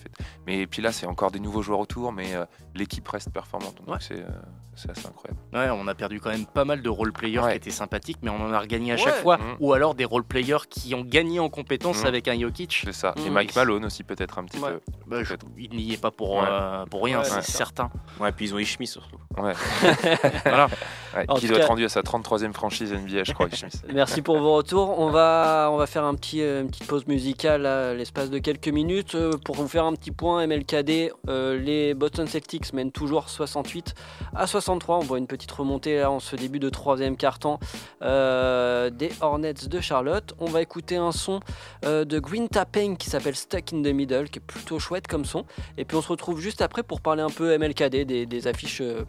[0.47, 3.89] Mais puis là, c'est encore des nouveaux joueurs autour, mais euh, l'équipe reste performante, donc
[3.89, 3.97] Ouais.
[3.99, 4.27] c'est euh,
[4.73, 5.39] c'est assez incroyable.
[5.53, 7.51] Ouais, on a perdu quand même pas mal de role-players Ouais.
[7.51, 9.01] qui étaient sympathiques, mais on en a regagné à Ouais.
[9.01, 9.37] chaque fois.
[9.37, 9.43] Mhm.
[9.59, 12.07] Ou alors des role-players qui ont gagné en compétence Mhm.
[12.07, 12.81] avec un Jokic.
[12.85, 13.13] C'est ça.
[13.17, 13.33] Et Mhm.
[13.33, 14.71] Mike Malone aussi, peut-être un petit Ouais.
[14.71, 14.79] peu.
[15.07, 15.17] Bah,
[15.57, 16.45] il n'y est pas pour, Ouais.
[16.49, 17.91] euh, pour rien, Ouais, c'est certain.
[18.19, 19.17] Ouais, puis ils ont Ishmi surtout.
[19.37, 19.53] Ouais.
[20.45, 20.67] Voilà.
[21.15, 23.83] Ouais, qui doit cas- être rendu à sa 33e franchise NBA, je crois, Smith.
[23.93, 24.97] Merci pour vos retours.
[24.97, 28.39] On va, on va faire un petit, euh, une petite pause musicale à l'espace de
[28.39, 31.11] quelques minutes euh, pour vous faire un petit point MLKD.
[31.27, 33.93] euh, les Boston Celtics mènent toujours 68
[34.35, 34.97] à 63.
[34.97, 37.59] On voit une petite remontée là en ce début de troisième quart-temps
[38.01, 40.33] euh, des Hornets de Charlotte.
[40.39, 41.41] On va écouter un son
[41.85, 45.25] euh, de Green Tapping qui s'appelle Stuck in the Middle, qui est plutôt chouette comme
[45.25, 45.45] son.
[45.77, 48.81] Et puis on se retrouve juste après pour parler un peu MLKD, des, des affiches
[48.81, 49.03] euh,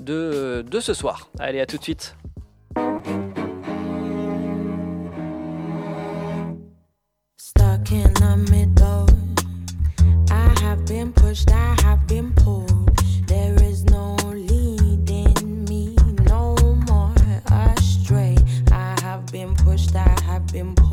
[0.00, 1.28] de, de ce soir.
[1.38, 2.16] Allez, à tout de suite.
[7.36, 9.06] Stuck in the middle.
[10.30, 12.90] I have been pushed, I have been pulled.
[13.26, 15.96] There is no leading me
[16.28, 16.56] no
[16.88, 17.14] more
[17.50, 18.36] astray.
[18.70, 20.91] I have been pushed, I have been pulled.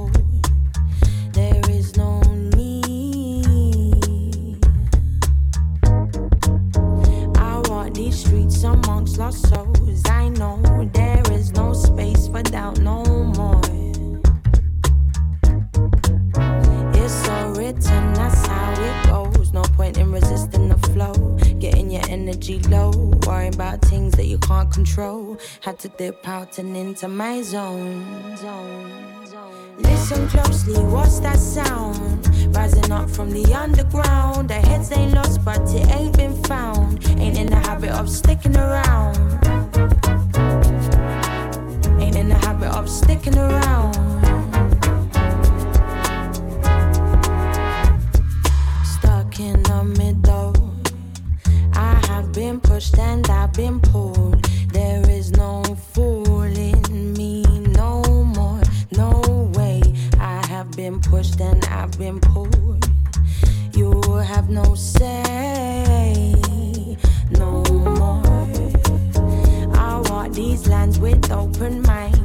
[8.19, 10.01] Streets amongst lost souls.
[10.05, 10.59] I know
[10.93, 13.03] there is no space for doubt no
[13.39, 13.61] more.
[17.01, 19.53] It's so written, that's how it goes.
[19.53, 21.13] No point in resisting the flow.
[21.59, 22.91] Getting your energy low.
[23.25, 25.37] Worrying about things that you can't control.
[25.61, 28.35] Had to dip out and into my zone.
[28.37, 29.08] zone.
[29.81, 32.27] Listen closely, what's that sound?
[32.55, 34.49] Rising up from the underground.
[34.49, 37.05] The heads ain't lost, but it ain't been found.
[37.17, 39.17] Ain't in the habit of sticking around.
[42.01, 43.95] Ain't in the habit of sticking around.
[48.83, 50.53] Stuck in the middle.
[51.73, 54.38] I have been pushed and I've been pulled.
[60.79, 62.89] Been pushed and I've been pulled.
[63.73, 66.33] You have no say.
[67.31, 67.63] No
[67.97, 68.23] more.
[69.75, 72.18] I walk these lands with open mind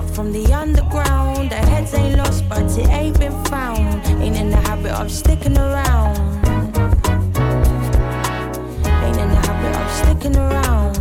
[0.00, 1.50] up from the underground.
[1.50, 4.06] The heads ain't lost, but it ain't been found.
[4.22, 6.16] Ain't in the habit of sticking around.
[9.04, 10.94] Ain't in the habit of sticking around.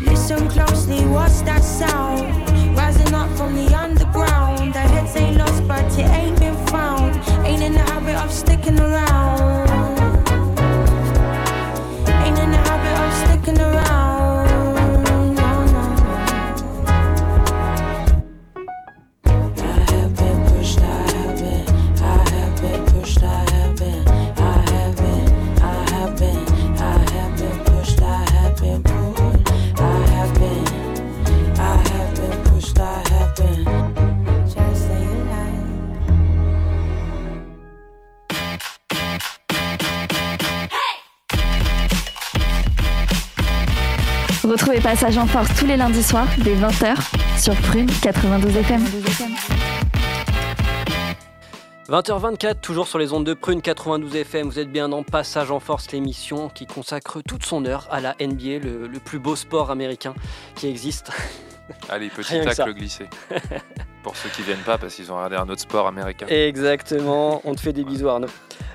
[0.00, 2.31] Listen closely, what's that sound?
[44.92, 46.94] Passage en Force tous les lundis soirs dès 20h
[47.40, 48.84] sur Prune 92 FM.
[51.88, 54.50] 20h24, toujours sur les ondes de Prune 92 FM.
[54.50, 58.14] Vous êtes bien dans Passage en Force, l'émission qui consacre toute son heure à la
[58.20, 60.12] NBA, le, le plus beau sport américain
[60.56, 61.10] qui existe.
[61.88, 63.06] Allez, petit Rien tacle glissé.
[64.02, 66.26] Pour ceux qui viennent pas parce qu'ils ont regardé un autre sport américain.
[66.28, 68.28] Exactement, on te fait des bisous Arnaud.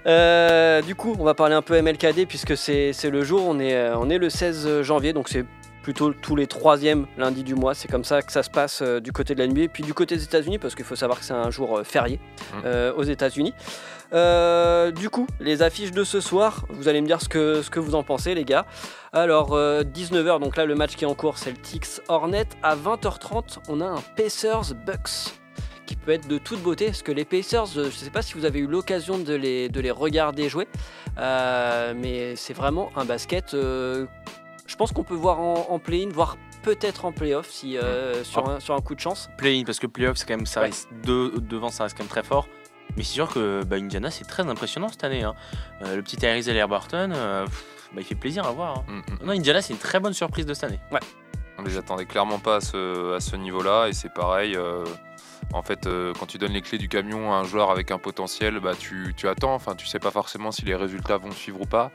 [0.08, 3.76] Euh, du coup, on va parler un peu MLKD puisque c'est le jour, on est,
[3.76, 5.46] euh, on est le 16 janvier, donc c'est
[5.88, 7.74] plutôt tous les troisièmes lundis du mois.
[7.74, 9.62] C'est comme ça que ça se passe euh, du côté de la NBA.
[9.62, 11.84] Et puis du côté des États-Unis, parce qu'il faut savoir que c'est un jour euh,
[11.86, 12.20] férié
[12.56, 12.62] Mhm.
[12.66, 13.54] euh, aux États-Unis.
[15.02, 17.80] Du coup, les affiches de ce soir, vous allez me dire ce que, ce que
[17.80, 18.66] vous en pensez, les gars.
[19.14, 22.48] Alors, 19h, donc là, le match qui est en cours, Celtics Hornet.
[22.64, 25.32] À 20h30, on a un Pacers Bucks
[25.86, 28.34] qui peut être de toute beauté, parce que les Pacers, je ne sais pas si
[28.34, 30.68] vous avez eu l'occasion de les, de les regarder jouer,
[31.18, 33.54] euh, mais c'est vraiment un basket.
[33.54, 34.06] euh,
[34.68, 38.48] je pense qu'on peut voir en, en play-in, voire peut-être en play-off si, euh, sur,
[38.50, 39.30] un, sur un coup de chance.
[39.38, 40.68] Play-in, parce que playoff, c'est quand même, ça Ouais.
[40.68, 42.48] reste de- devant, ça reste quand même très fort.
[42.96, 45.24] Mais c'est sûr que bah, Indiana, c'est très impressionnant cette année.
[45.24, 45.36] hein.
[45.84, 48.80] Euh, le petit Harris Halliburton, euh, pff, bah, il fait plaisir à voir.
[48.80, 48.84] hein.
[48.88, 49.26] Mm, mm.
[49.26, 50.80] Non, Indiana, c'est une très bonne surprise de cette année.
[51.60, 54.56] On les attendait clairement pas à ce, à ce niveau-là et c'est pareil.
[54.56, 54.84] euh,
[55.54, 57.98] en fait, euh, quand tu donnes les clés du camion à un joueur avec un
[58.00, 59.54] potentiel, bah, tu, tu attends.
[59.54, 61.92] Enfin, tu sais pas forcément si les résultats vont suivre ou pas.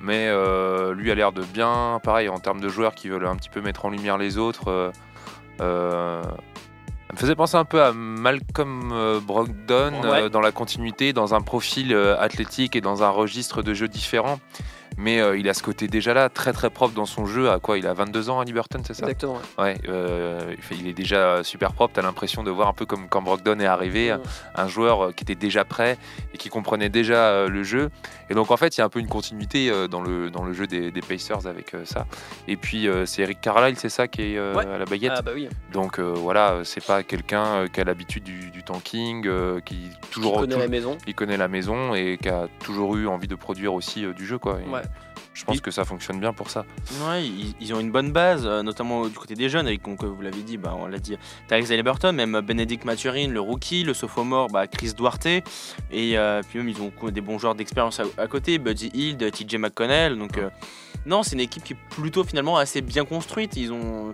[0.00, 3.36] Mais euh, lui a l'air de bien, pareil, en termes de joueurs qui veulent un
[3.36, 4.68] petit peu mettre en lumière les autres.
[4.68, 4.90] euh,
[5.60, 8.94] euh, ça me faisait penser un peu à Malcolm
[9.26, 10.30] Brogdon Ouais.
[10.30, 14.38] dans la continuité, dans un profil athlétique et dans un registre de jeu différent.
[14.98, 17.50] Mais euh, il a ce côté déjà là, très très propre dans son jeu.
[17.50, 19.04] À quoi Il a 22 ans, Ali Burton, c'est ça?
[19.06, 19.40] Exactement.
[19.58, 19.64] ouais.
[19.64, 21.94] Ouais, euh, il il est déjà super propre.
[21.94, 24.14] T'as l'impression de voir un peu comme quand Brogdon est arrivé,
[24.54, 25.96] un joueur euh, qui était déjà prêt
[26.34, 27.90] et qui comprenait déjà le jeu.
[28.30, 30.52] Et donc en fait, il y a un peu une continuité dans le dans le
[30.52, 32.06] jeu des, des Pacers avec ça.
[32.48, 34.66] Et puis c'est Eric Carlisle, c'est ça qui est Ouais.
[34.66, 35.12] à la baguette?
[35.16, 39.28] Ah bah oui, Donc voilà, c'est pas quelqu'un qui a l'habitude du, du tanking,
[39.64, 40.96] qui toujours connais tou- la maison.
[41.04, 44.38] qui connaît la maison et qui a toujours eu envie de produire aussi du jeu
[44.38, 44.58] quoi.
[44.64, 44.79] Et Ouais.
[45.32, 46.66] Je pense que ça fonctionne bien pour ça.
[47.06, 50.02] Ouais, ils, ils ont une bonne base, euh, notamment du côté des jeunes, avec, donc,
[50.02, 51.16] euh, vous l'avez dit, bah, on l'a dit,
[51.48, 55.42] Tarek Burton, même Benedict Maturin, le rookie, le sophomore, bah, Chris Duarte, et
[55.92, 59.56] euh, puis même ils ont des bons joueurs d'expérience à, à côté, Buddy Hield, TJ
[59.56, 60.50] McConnell, donc euh,
[61.06, 63.56] non, c'est une équipe qui est plutôt finalement assez bien construite.
[63.56, 64.12] Ils ont,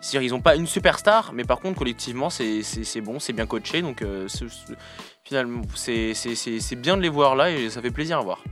[0.00, 3.82] c'est-à-dire, ils ont pas une superstar, mais par contre collectivement c'est bon, c'est bien coaché,
[3.82, 4.28] donc euh,
[5.24, 6.12] finalement c'est
[6.76, 8.42] bien de les voir là et ça fait plaisir à voir.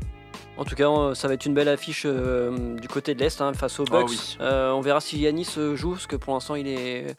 [0.57, 3.40] En tout cas, euh, ça va être une belle affiche euh, du côté de l'Est
[3.40, 4.09] hein, face aux Oh Bucks.
[4.09, 4.37] oui.
[4.40, 7.17] Euh, on verra si Yanis joue, parce que pour l'instant, il est.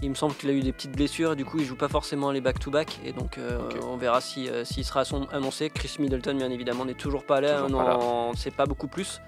[0.00, 1.88] Il me semble qu'il a eu des petites blessures et du coup il joue pas
[1.88, 5.70] forcément les back-to-back et donc euh, on verra si, s'il sera son- annoncé.
[5.70, 9.20] Chris Middleton bien évidemment n'est toujours pas là, Toujours on n'en sait pas beaucoup plus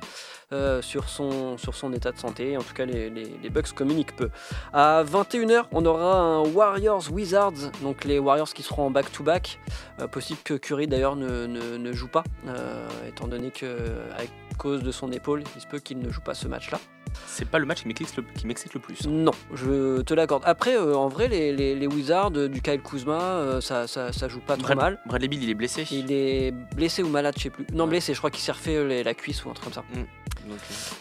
[0.53, 2.57] euh, sur, son, sur son état de santé.
[2.57, 4.31] En tout cas les, les, les Bucks communiquent peu.
[4.73, 9.59] À 21h on aura un Warriors Wizards, donc les Warriors qui seront en back-to-back.
[10.01, 13.67] Euh, possible que Curry d'ailleurs ne, ne- ne joue pas, euh, étant donné que
[14.17, 14.23] à
[14.59, 16.79] cause de son épaule, il se peut qu'il ne joue pas ce match-là.
[17.27, 18.17] C'est pas le match qui m'excite
[18.75, 19.07] le, plus.
[19.09, 20.45] Non, je te l'accorde.
[20.47, 24.13] Après, euh, en vrai, les, les- les Wizards euh, du Kyle Kuzma, euh, ça, ça,
[24.13, 25.01] ça joue pas trop Brad- mal.
[25.07, 25.85] Bradley Bill il est blessé.
[25.91, 27.67] Il est blessé ou malade, je sais plus.
[27.73, 27.91] Non, Ouais.
[27.91, 29.83] blessé, je crois qu'il s'est refait les- la cuisse ou un truc comme ça.
[29.97, 30.03] Euh,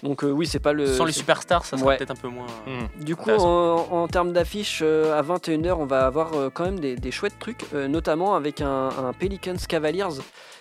[0.03, 0.85] Donc euh, oui, c'est pas le.
[0.87, 1.97] sans les superstars, ça sera Ouais.
[1.97, 2.47] peut-être un peu moins.
[2.67, 3.03] Hmm.
[3.03, 6.79] Du coup, en, en termes d'affiches, euh, à 21h, on va avoir euh, quand même
[6.79, 10.07] des, des chouettes trucs, euh, notamment avec un, un Pelicans Cavaliers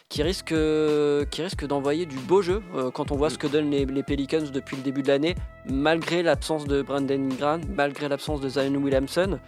[0.09, 3.31] qui risque, euh, qui risque d'envoyer du beau jeu euh, quand on voit Mm.
[3.33, 5.35] ce que donnent les, les Pelicans depuis le début de l'année,
[5.67, 9.39] malgré l'absence de Brandon Ingram, malgré l'absence de Zion Williamson.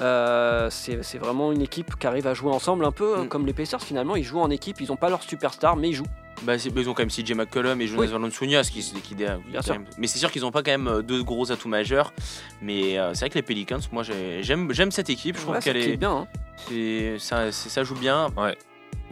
[0.00, 3.28] Euh, c'est vraiment une équipe qui arrive à jouer ensemble, un peu euh, Mm.
[3.28, 4.14] comme les Pacers finalement.
[4.16, 6.04] Ils jouent en équipe, ils n'ont pas leur superstar, mais ils jouent.
[6.42, 8.08] Bah, c'est- ils ont quand même CJ McCollum et Jonas Oui.
[8.08, 9.72] Valanciunas qui, qui, qui- Bien quand sûr.
[9.74, 12.12] même- Mais c'est sûr qu'ils n'ont pas quand même euh, deux gros atouts majeurs.
[12.60, 15.36] Mais euh, c'est vrai que les Pelicans, moi j'ai- j'aime j'aime cette équipe.
[15.36, 16.10] Je trouve Ouais, qu'elle est, bien.
[16.12, 16.28] hein.
[16.68, 18.28] c'est- ça, ça joue bien.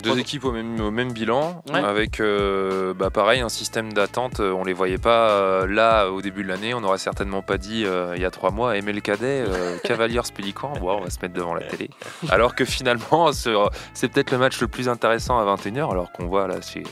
[0.03, 1.79] Deux équipes au même, au même bilan, Ouais.
[1.81, 4.41] avec euh, bah, pareil un système d'attente.
[4.41, 6.75] euh, On les voyait pas euh, là au début de l'année.
[6.75, 9.45] On n'aurait certainement pas dit euh, il y a trois mois ML Cadet,
[9.85, 10.73] Cavaliers Pélican.
[10.83, 11.91] On va se mettre devant la télé.
[12.29, 15.91] Alors que finalement, ce- c'est peut-être le match le plus intéressant à 21h.
[15.91, 16.83] Alors qu'on voit là chez,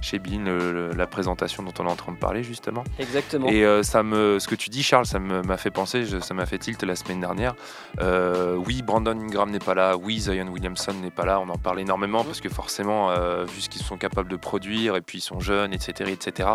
[0.00, 2.84] chez Bean le- le- la présentation dont on est en train de parler justement.
[2.98, 3.48] Exactement.
[3.48, 6.34] Et euh, ça me, ce que tu dis, Charles, ça m'a fait penser, je- ça
[6.34, 7.54] m'a fait tilt la semaine dernière.
[8.00, 11.40] Euh, oui, Brandon Ingram n'est pas là, oui, Zion Williamson n'est pas là.
[11.40, 14.96] On en parle énormément parce que forcément, euh, vu ce qu'ils sont capables de produire
[14.96, 16.48] et puis ils sont jeunes, etc., etc.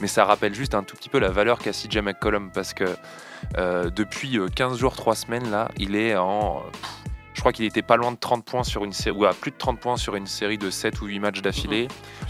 [0.00, 2.84] Mais ça rappelle juste un tout petit peu la valeur qu'a CJ McCollum parce que
[3.58, 7.03] euh, depuis euh, 15 jours, 3 semaines là, il est en euh, pff,
[7.44, 9.58] crois qu'il était pas loin de 30 points sur une série, ou à plus de
[9.58, 11.88] 30 points sur une série de 7 ou 8 matchs d'affilée,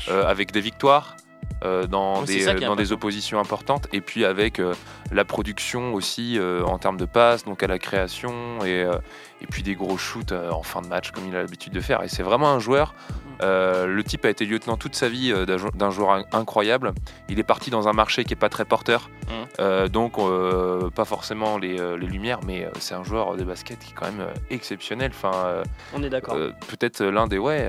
[0.09, 1.17] euh, avec des victoires.
[1.65, 4.75] euh, dans, Ouais, c'est des, dans oppositions importantes et puis avec euh,
[5.15, 8.33] la production aussi euh, en termes de passes donc à la création
[8.65, 8.99] et, euh,
[9.41, 11.81] et puis des gros shoots euh, en fin de match comme il a l'habitude de
[11.81, 12.95] faire et c'est vraiment un joueur
[13.43, 16.93] euh, le type a été lieutenant toute sa vie d'un jou- d'un joueur in- incroyable
[17.29, 19.09] il est parti dans un marché qui est pas très porteur.
[19.61, 20.15] Euh, donc
[20.95, 24.27] pas forcément les, les lumières mais c'est un joueur de basket qui est quand même
[24.51, 25.63] exceptionnel enfin
[25.95, 26.37] On est d'accord.
[26.69, 27.67] peut-être l'un des ouais,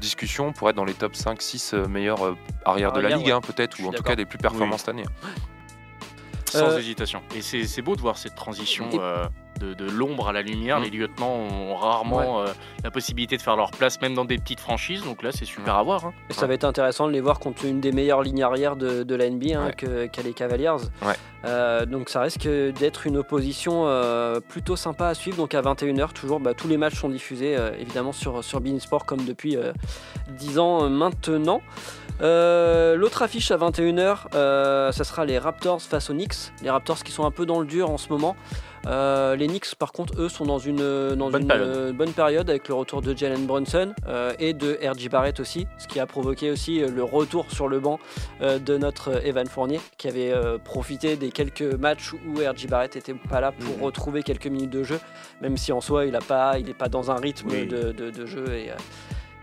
[0.00, 3.32] discussions pour être dans les top 5-6 euh, meilleurs arrières de la ligue, ouais.
[3.32, 5.04] hein, peut-être, ou en tout cas des plus performants cette année.
[6.58, 7.22] Sans Euh, hésitation.
[7.34, 9.26] Et c'est beau de voir cette transition euh,
[9.60, 10.80] de, de l'ombre à la lumière.
[10.80, 10.84] Mm.
[10.84, 12.46] Les lieutenants ont rarement euh,
[12.84, 15.02] la possibilité de faire leur place, même dans des petites franchises.
[15.04, 16.06] Donc là, c'est super à voir.
[16.06, 16.12] hein.
[16.30, 19.02] Et ça va être intéressant de les voir contre une des meilleures lignes arrière de,
[19.02, 19.70] de la NBA hein,
[20.24, 20.76] les Cavaliers.
[21.88, 23.86] Donc ça risque d'être une opposition
[24.48, 25.36] plutôt sympa à suivre.
[25.36, 29.06] Donc à 21h, toujours, bah, tous les matchs sont diffusés évidemment sur, sur Bein Sport
[29.06, 29.72] comme depuis euh,
[30.38, 31.60] 10 ans maintenant.
[32.20, 36.52] Euh, L'autre affiche à 21h, euh, ça sera les Raptors face aux Knicks.
[36.62, 38.36] Les Raptors qui sont un peu dans le dur en ce moment.
[38.86, 41.68] Euh, les Knicks, par contre, eux, sont dans une, dans Bonne une période.
[41.68, 43.94] euh, bonne période avec le retour de Jalen Brunson
[44.40, 45.08] et de R.J.
[45.08, 47.98] Barrett aussi, ce qui a provoqué aussi le retour sur le banc
[48.40, 52.66] de notre Evan Fournier, qui avait profité des quelques matchs où R.J.
[52.66, 53.82] Barrett était pas là pour Mhm.
[53.84, 54.98] retrouver quelques minutes de jeu,
[55.40, 57.66] même si en soi, il n'est pas, il est pas dans un rythme Oui.
[57.66, 58.44] de, de- de jeu.
[58.52, 58.70] Et,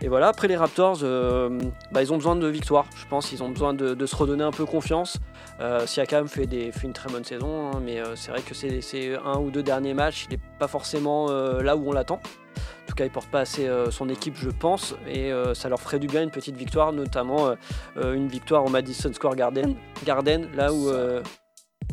[0.02, 1.58] et voilà, après les Raptors, euh,
[1.92, 3.32] bah, ils ont besoin de victoires, je pense.
[3.32, 5.18] Ils ont besoin de, de se redonner un peu confiance.
[5.60, 8.54] Euh, Siakam fait, des, fait une très bonne saison, hein, mais euh, c'est vrai que
[8.54, 12.20] c'est un ou deux derniers matchs, il n'est pas forcément là où on l'attend.
[12.56, 16.00] En tout cas, il porte pas assez son équipe, je pense, et ça leur ferait
[16.00, 17.54] du bien une petite victoire, notamment
[17.96, 20.90] une victoire au Madison Square Garden, Garden là où.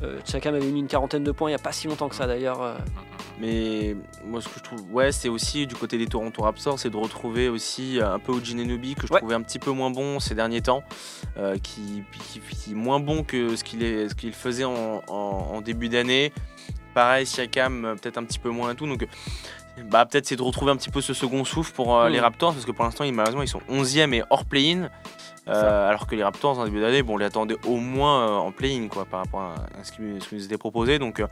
[0.03, 2.15] Euh, euh, avait mis une quarantaine de points il n'y a pas si longtemps que
[2.15, 2.61] ça d'ailleurs.
[2.61, 2.75] euh.
[3.39, 6.89] Mais moi, ce que je trouve, ouais, c'est aussi du côté des Toronto Raptors, c'est
[6.89, 9.19] de retrouver aussi un peu Eugene Enobi que je Ouais.
[9.19, 10.81] trouvais un petit peu moins bon ces derniers temps,
[11.37, 15.03] euh, qui, qui, qui est moins bon que ce qu'il est- ce qu'il faisait en,
[15.07, 15.11] en-
[15.53, 16.33] en début d'année.
[16.95, 18.87] Pareil, Siakam, euh, peut-être un petit peu moins et tout.
[18.87, 22.09] Donc, euh, bah, peut-être c'est de retrouver un petit peu ce second souffle pour euh,
[22.09, 24.89] les Raptors, parce que pour l'instant, ils, malheureusement, ils sont 11e et hors play-in.
[25.49, 28.35] Euh, alors que les Raptors en début d'année, bon, on les attendait au moins euh,
[28.35, 30.99] en play-in quoi, par rapport à ce qui, ce qui nous était proposé.
[30.99, 31.27] Donc euh,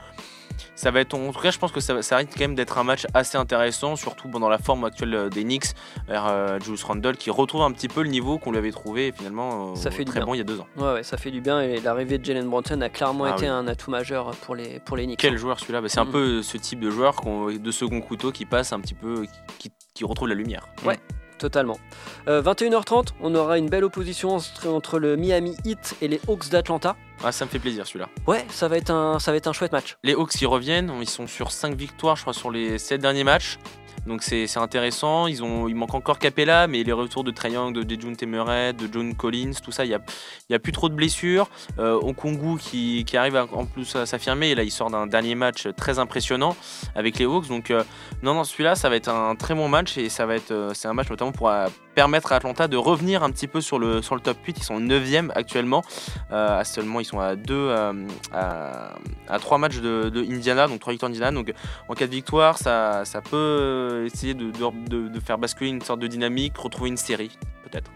[0.76, 2.78] ça va être, en tout cas, je pense que ça, ça risque quand même d'être
[2.78, 5.68] un match assez intéressant, surtout bon, dans la forme actuelle des Knicks,
[6.08, 9.12] vers euh, Julius Randle qui retrouve un petit peu le niveau qu'on lui avait trouvé
[9.16, 10.68] finalement Ça fait très bon il y a deux ans.
[10.78, 13.44] Ouais, ouais, ça fait du bien et l'arrivée de Jalen Brunson a clairement Ah été
[13.44, 13.48] oui.
[13.50, 15.20] un atout majeur pour les, pour les Knicks.
[15.20, 15.82] Quel joueur celui-là?
[15.82, 16.12] Bah, C'est un Mhm.
[16.12, 19.26] peu ce type de joueur de second couteau qui passe un petit peu,
[19.60, 20.68] qui, qui retrouve la lumière.
[21.38, 21.78] Totalement.
[22.28, 26.96] Euh, 21h30, on aura une belle opposition entre, le Miami Heat et les Hawks d'Atlanta.
[27.24, 28.10] Ah, ça me fait plaisir celui-là.
[28.28, 29.98] Ouais, ça va être un, ça va être un chouette match.
[30.04, 33.24] Les Hawks qui reviennent, ils sont sur 5 victoires, je crois, sur les 7 derniers
[33.24, 33.58] matchs.
[34.08, 35.28] Donc c'est intéressant.
[35.28, 38.88] Ils ont, il manque encore Capella, mais les retours de Triangle, de Dejun Temeray, de
[38.92, 40.02] John Collins, tout ça, il n'y a,
[40.56, 41.50] a plus trop de blessures.
[41.80, 42.00] Euh,
[42.60, 44.50] qui, arrive en plus à s'affirmer.
[44.50, 46.56] Et là, il sort d'un dernier match très impressionnant
[46.96, 47.48] avec les Hawks.
[47.48, 47.84] Donc euh,
[48.24, 50.74] non, non, celui-là, ça va être un très bon match et ça va être, euh,
[50.74, 51.52] c'est un match notamment pour
[51.96, 54.58] permettre à Atlanta de revenir un petit peu sur le, sur le top 8.
[54.60, 55.82] Ils sont 9e actuellement.
[56.32, 57.72] Euh, seulement, ils sont à 2
[58.32, 58.94] à,
[59.28, 61.32] à 3 matchs de, Indiana, donc 3 victoires d'Indiana.
[61.32, 61.54] Donc
[61.88, 66.08] en cas de victoire, ça, ça peut essayer de, de- faire basculer une sorte de
[66.08, 67.32] dynamique, retrouver une série,
[67.64, 67.90] peut-être.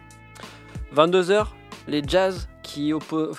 [0.96, 1.48] 22h,
[1.88, 2.94] les Jazz qui,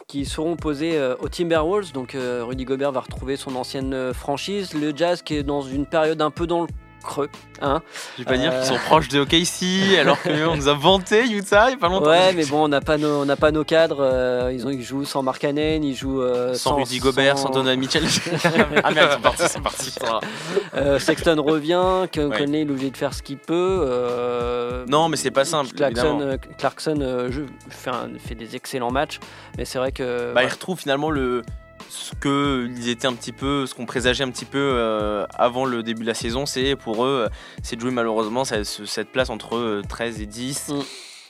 [0.06, 1.92] qui seront opposés euh, aux Timberwolves.
[1.92, 4.74] Donc euh, Rudy Gobert va retrouver son ancienne euh, franchise.
[4.74, 6.68] Le Jazz qui est dans une période un peu dans le
[7.02, 7.28] creux.
[7.62, 7.82] Hein
[8.16, 8.58] Je vais pas dire Euh.
[8.60, 11.88] qu'ils sont proches de OKC, alors qu'on nous a vanté Utah il y a pas
[11.88, 12.08] longtemps.
[12.10, 14.00] ouais, mais bon, on n'a pas, nos- on pas nos cadres.
[14.00, 17.50] euh, ils, ont, ils jouent sans Mark Cannon, ils jouent euh, Sans Rudy Gobert, sans
[17.50, 18.04] Donovan Mitchell.
[18.84, 19.94] ah merde, c'est parti, c'est parti.
[20.74, 22.38] Euh, Sexton revient, que Ouais.
[22.38, 23.80] Conley est obligé de faire ce qu'il peut.
[23.82, 28.56] euh, Non, mais c'est pas simple, Clarkson, euh, Clarkson euh, je- fait, un- fait des
[28.56, 29.18] excellents matchs,
[29.58, 30.02] mais c'est vrai que.
[30.26, 30.48] Bah, voilà.
[30.48, 31.42] ils retrouvent finalement le
[31.90, 35.64] ce que ils étaient un petit peu, ce qu'on présageait un petit peu euh, avant
[35.64, 39.10] le début de la saison, c'est pour eux, euh, c'est de jouer malheureusement cette, cette
[39.10, 40.68] place entre euh, 13 et 10.
[40.68, 40.80] Mm.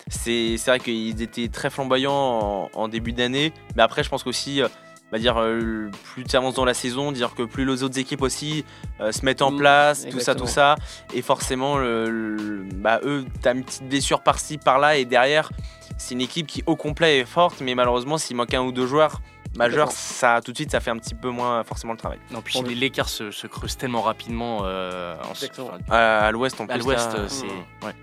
[0.09, 4.61] C'est vrai qu'ils étaient très flamboyants en, en début d'année, mais après je pense qu'aussi,
[4.63, 4.69] euh,
[5.13, 8.23] bah dire euh, plus tu avances dans la saison, dire que plus les autres équipes
[8.23, 8.65] aussi
[9.01, 10.75] euh, se mettent en Mm, place, tout ça, tout ça,
[11.15, 15.51] et forcément, le, le- bah, eux, t'as une petite blessure par-ci, par-là, et derrière,
[15.99, 18.87] c'est une équipe qui au complet est forte, mais malheureusement, s'il manque un ou deux
[18.87, 19.21] joueurs
[19.53, 19.87] Complètement.
[19.91, 22.19] ça tout de suite, ça fait un petit peu moins forcément le travail.
[22.31, 26.31] Non, puis On- les l'écart se, se creuse tellement rapidement euh, en- enfin, À, à
[26.31, 26.75] l'ouest, en plus.
[26.75, 27.47] à l'ouest, euh, c'est.
[27.47, 27.85] Mm.
[27.87, 27.95] ouais.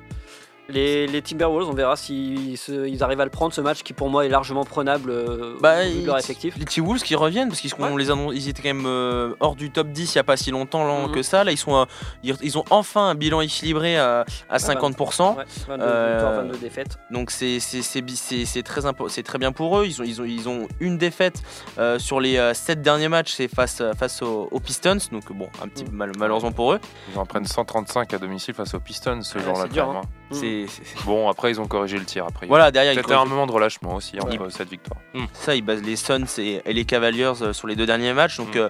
[0.70, 4.10] Les, les Timberwolves, on verra s'ils ils arrivent à le prendre ce match qui pour
[4.10, 6.56] moi est largement prenable euh, Bah, vu de leur effectif.
[6.58, 7.96] Les T-Wolves qui reviennent parce qu'ils sont- Ouais.
[7.98, 10.52] les ils étaient quand même euh, hors du top 10 il n'y a pas si
[10.52, 11.12] longtemps là, Mhm.
[11.14, 11.44] que ça.
[11.44, 11.86] Là, ils, sont, euh,
[12.24, 15.36] ils, ils ont enfin un bilan équilibré à, à 50%.
[15.38, 16.98] Ouais, 22 Euh, victoires, 22 défaites.
[17.12, 17.60] Donc c'est
[18.64, 18.82] très,
[19.24, 19.86] très bien pour eux.
[19.86, 21.42] Ils ont, ils ont, ils ont une défaite
[21.78, 24.98] euh, sur les 7 derniers matchs, c'est face, euh, face aux, aux Pistons.
[25.12, 25.92] Donc bon, un petit Mm.
[25.92, 26.80] mal- malheureusement pour eux.
[27.14, 30.02] Ils en prennent 135 à domicile face aux Pistons ce Ouais, jour-là.
[30.32, 30.66] c'est hein.
[30.66, 30.84] Mm.
[30.96, 32.26] C'est Bon, après, ils ont corrigé le tir.
[32.28, 34.50] Après, Voilà, derrière, ils Peut-être un moment de relâchement aussi entre Ouais.
[34.50, 35.00] cette victoire.
[35.34, 38.38] ça, ils basent les Suns et, et les Cavaliers euh, sur les deux derniers matchs.
[38.38, 38.60] Donc Mm.
[38.60, 38.70] euh,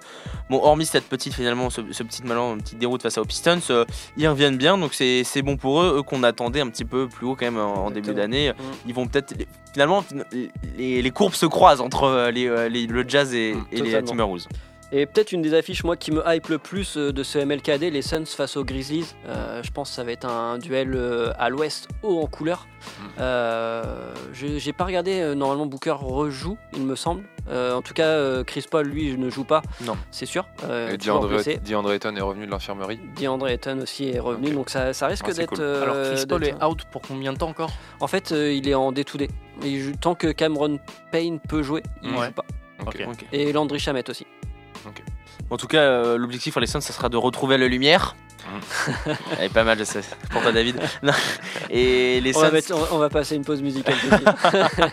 [0.49, 3.59] bon, hormis cette petite finalement, ce, ce petit malin, une petite déroute face aux Pistons,
[3.69, 3.85] euh,
[4.17, 4.77] ils reviennent bien.
[4.77, 7.45] Donc c'est c'est bon pour eux, eux qu'on attendait un petit peu plus haut quand
[7.45, 8.51] même en, en début d'année.
[8.51, 8.55] Mm.
[8.87, 9.33] Ils vont peut-être
[9.73, 10.03] finalement
[10.77, 13.81] les, les courbes se croisent entre euh, les, euh, les- le Jazz et, Mm, et
[13.81, 14.03] les.
[14.03, 14.45] Timberwolves.
[14.93, 17.89] Et peut-être une des affiches moi qui me hype le plus euh, de ce MLKD,
[17.91, 19.13] les Suns face aux Grizzlies.
[19.27, 22.67] Euh, je pense que ça va être un duel euh, à l'ouest haut en couleur.
[22.79, 23.03] Mm.
[23.19, 27.23] Euh, je- J'ai pas regardé, normalement Booker rejoue, il me semble.
[27.49, 29.61] Euh, en tout cas, Chris Paul, lui, je ne joue pas.
[29.81, 29.97] Non.
[30.11, 30.45] C'est sûr.
[30.63, 32.99] Euh, Et DeAndre Ayton est revenu de l'infirmerie.
[33.19, 35.55] DeAndre Ayton aussi est revenu, donc ça, ça risque Ah, d'être.
[35.55, 35.63] cool.
[35.63, 37.71] Alors, Chris Paul est out pour combien de temps encore?
[37.99, 39.27] En fait, euh, il est en day-to-day.
[39.63, 40.79] Il joue- tant que Cameron
[41.11, 42.27] Payne peut jouer, il Ouais.
[42.27, 42.45] joue pas.
[43.33, 44.25] Et Landry Chamette aussi.
[45.49, 48.15] En tout cas, euh, l'objectif pour les Suns, ça sera de retrouver la lumière.
[49.39, 50.01] Elle est pas mal, je sais.
[50.29, 50.79] Pour toi, David.
[51.03, 51.13] Non.
[51.69, 53.95] Et les On va, mettre- on va- on va passer une pause musicale.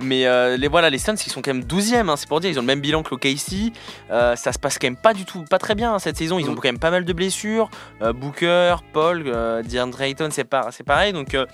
[0.00, 2.08] mais euh, les voilà, les Suns, ils sont quand même 12e.
[2.08, 3.72] hein, c'est pour dire, ils ont le même bilan que l'OKC.
[4.10, 6.38] Euh, ça se passe quand même pas du tout, pas très bien hein, cette saison.
[6.38, 6.56] Ils ont Mm.
[6.56, 7.70] quand même pas mal de blessures.
[8.02, 11.12] Euh, Booker, Paul, euh, DeAndre Ayton, c'est pas, c'est pareil.
[11.12, 11.46] Donc euh,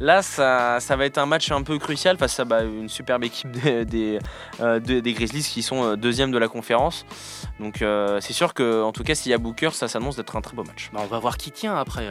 [0.00, 3.24] là, ça, ça va être un match un peu crucial face à bah, une superbe
[3.24, 4.18] équipe des, des,
[4.60, 7.06] euh, des Grizzlies qui sont euh, deuxième de la conférence.
[7.60, 10.36] Donc euh, c'est sûr que, en tout cas, s'il y a Booker, ça s'annonce d'être
[10.36, 10.90] un très beau match.
[10.92, 12.08] Bah, on va voir qui tient après.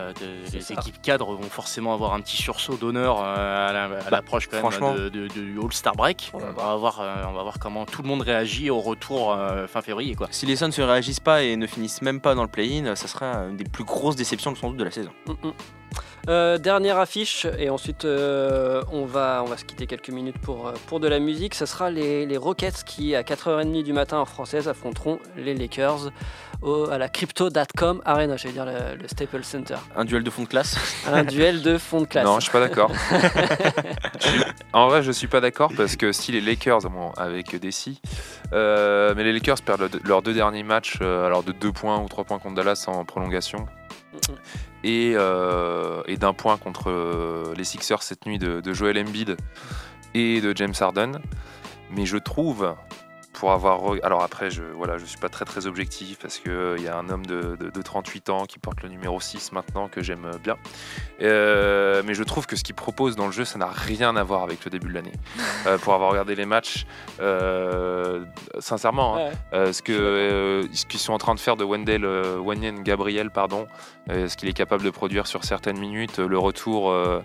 [0.54, 0.74] les ça.
[0.76, 3.72] équipes cadres vont forcément avoir un petit sursaut d'honneur à
[4.10, 4.94] l'approche Bah, franchement.
[4.94, 6.32] même de, de- du All-Star Break.
[6.34, 9.68] On On va voir, on va voir comment tout le monde réagit au retour euh,
[9.68, 10.16] fin février.
[10.16, 10.28] Quoi.
[10.32, 13.08] Si les Suns ne réagissent pas et ne finissent même pas dans le play-in, ça
[13.08, 15.12] sera une des plus grosses déceptions sans doute de la saison.
[15.28, 15.52] Mm, mm.
[16.30, 20.68] Euh, dernière affiche, et ensuite euh, on, va, on va se quitter quelques minutes pour,
[20.68, 21.54] euh, pour de la musique.
[21.54, 26.12] Ce sera les, les Rockets qui, à 4h30 du matin en française, affronteront les Lakers
[26.62, 29.76] au- à la Crypto.com Arena, j'allais dire le, le Staples Center.
[29.98, 30.78] Un duel de fond de classe.
[31.12, 32.24] Un duel de fond de classe.
[32.26, 32.90] Non, je suis pas d'accord.
[34.74, 38.02] En vrai, je suis pas d'accord parce que si les Lakers, bon, avec Desi,
[38.54, 42.08] euh, mais les Lakers perdent le- leurs deux derniers matchs, alors de deux points ou
[42.08, 43.68] trois points contre Dallas en prolongation.
[44.84, 49.38] Et, euh, et d'un point contre euh, les Sixers cette nuit de, de Joel Embiid
[50.14, 51.20] et de James Harden.
[51.92, 52.74] Mais je trouve,
[53.34, 53.82] pour avoir.
[54.04, 57.10] Alors après, je voilà, je suis pas très très objectif parce qu'il y a un
[57.10, 60.56] homme de, de- de 38 ans qui porte le numéro 6 maintenant que j'aime bien.
[61.22, 64.24] Euh, mais je trouve que ce qu'il propose dans le jeu, ça n'a rien à
[64.24, 65.14] voir avec le début de l'année.
[65.66, 66.86] Euh, pour avoir regardé les matchs,
[67.22, 68.26] euh,
[68.60, 69.32] sincèrement, hein, Ouais.
[69.54, 72.82] euh, ce que euh, ce qu'ils sont en train de faire de Wendell, euh, Wanyan
[72.82, 73.68] Gabriel, pardon,
[74.10, 77.22] euh, ce qu'il est capable de produire sur certaines minutes, euh, le retour, euh,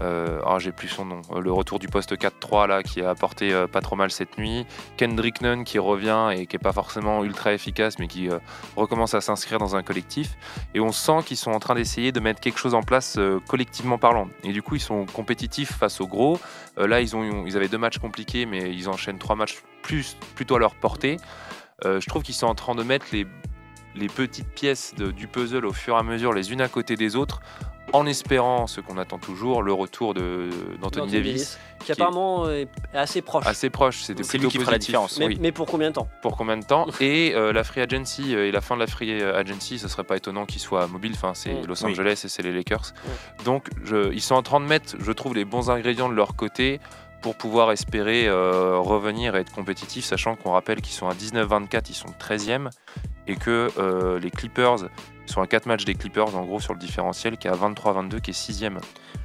[0.00, 3.08] euh, ah, j'ai plus son nom, euh, le retour du poste 4-3 là qui a
[3.10, 4.66] apporté euh, pas trop mal cette nuit,
[4.98, 8.38] Kendrick Qui revient et qui est pas forcément ultra efficace mais qui euh,
[8.76, 10.36] recommence à s'inscrire dans un collectif
[10.74, 13.40] et on sent qu'ils sont en train d'essayer de mettre quelque chose en place euh,
[13.48, 16.38] collectivement parlant et du coup ils sont compétitifs face aux gros.
[16.76, 20.18] Euh, là ils ont ils avaient deux matchs compliqués mais ils enchaînent trois matchs plus
[20.34, 21.16] plutôt à leur portée.
[21.84, 23.24] Je trouve qu'ils sont en train de mettre les,
[23.94, 27.14] les petites pièces du puzzle au fur et à mesure, les unes à côté des
[27.14, 27.40] autres,
[27.92, 30.48] en espérant ce qu'on attend toujours, le retour de-
[30.80, 33.46] d'Anthony Anthony Davis, qui apparemment est assez proche.
[33.46, 34.02] assez proche.
[34.02, 35.18] C'est lui qui fera la différence.
[35.18, 35.38] mais, Oui.
[35.40, 36.08] mais pour combien de temps?
[36.22, 36.86] Pour combien de temps?
[37.00, 40.04] Et euh, la free agency euh, et la fin de la free agency, ce serait
[40.04, 41.12] pas étonnant qu'ils soient mobiles.
[41.14, 41.66] Enfin, c'est Mm.
[41.66, 41.92] Los Oui.
[41.92, 42.92] Angeles et c'est les Lakers.
[43.44, 46.36] Donc, je- ils sont en train de mettre, je trouve, les bons ingrédients de leur
[46.36, 46.80] côté
[47.22, 51.90] pour pouvoir espérer euh, revenir et être compétitifs, sachant qu'on rappelle qu'ils sont à 19-24,
[51.90, 52.70] ils sont 13e,
[53.26, 54.84] et que euh, les Clippers
[55.28, 58.20] sont à 4 matchs des Clippers, en gros, sur le différentiel, qui est à 23-22,
[58.20, 58.78] qui est 6e.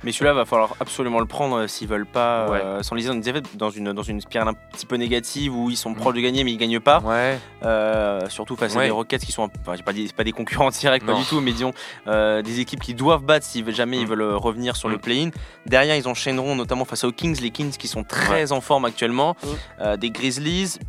[0.04, 3.42] Mais celui-là, va falloir absolument le prendre euh, s'ils veulent pas euh, s'enliser dans, une-
[3.56, 5.96] dans une, dans une spirale un petit peu négative où ils sont Mm.
[5.96, 7.00] proches de gagner mais ils gagnent pas.
[7.00, 10.24] Ouais, Euh, surtout face à des Rockets qui sont, enfin, j'ai pas dit, c'est pas
[10.26, 11.72] des concurrents directs, pas du tout, mais disons
[12.08, 14.10] euh, des équipes qui doivent battre si jamais ils Mm.
[14.10, 15.02] veulent euh, revenir sur le Mm.
[15.02, 15.30] play-in.
[15.66, 19.36] Derrière, ils enchaîneront notamment face aux Kings, les Kings qui sont très en forme actuellement.
[19.80, 20.80] Euh, des Grizzlies.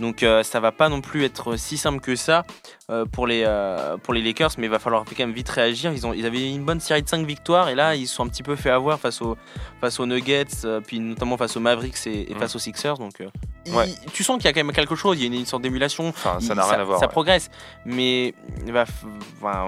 [0.00, 2.44] Donc euh, ça va pas non plus être si simple que ça
[2.90, 5.92] euh, pour, les, euh, pour les Lakers, mais il va falloir quand même vite réagir.
[5.92, 8.24] Ils, ont, ils avaient une bonne série de 5 victoires et là ils se sont
[8.24, 9.36] un petit peu fait avoir face aux,
[9.80, 12.38] face aux Nuggets, euh, puis notamment face aux Mavericks et, et Mm.
[12.38, 12.96] face aux Sixers.
[12.98, 13.28] Donc euh,
[13.66, 15.46] il- tu sens qu'il y a quand même quelque chose, il y a une, une
[15.46, 16.08] sorte d'émulation.
[16.08, 16.98] enfin, ça n'a rien à voir.
[17.00, 17.12] Ça ouais.
[17.12, 17.50] progresse,
[17.84, 18.34] mais
[18.66, 18.84] va,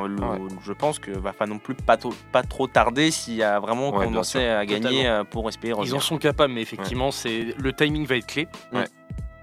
[0.07, 0.39] le- Ouais.
[0.65, 3.59] je pense que va pas non plus pas, tôt- pas trop tarder s'il y a
[3.59, 5.09] vraiment commencé à gagner Totalement.
[5.09, 8.49] euh, pour espérer Ils en sont capables, mais effectivement, c'est le timing va être clé.
[8.73, 8.85] Ouais.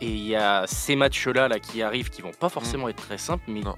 [0.01, 3.17] Et il y a ces matchs-là là, qui arrivent qui vont pas forcément être très
[3.17, 3.75] simples, mais Non.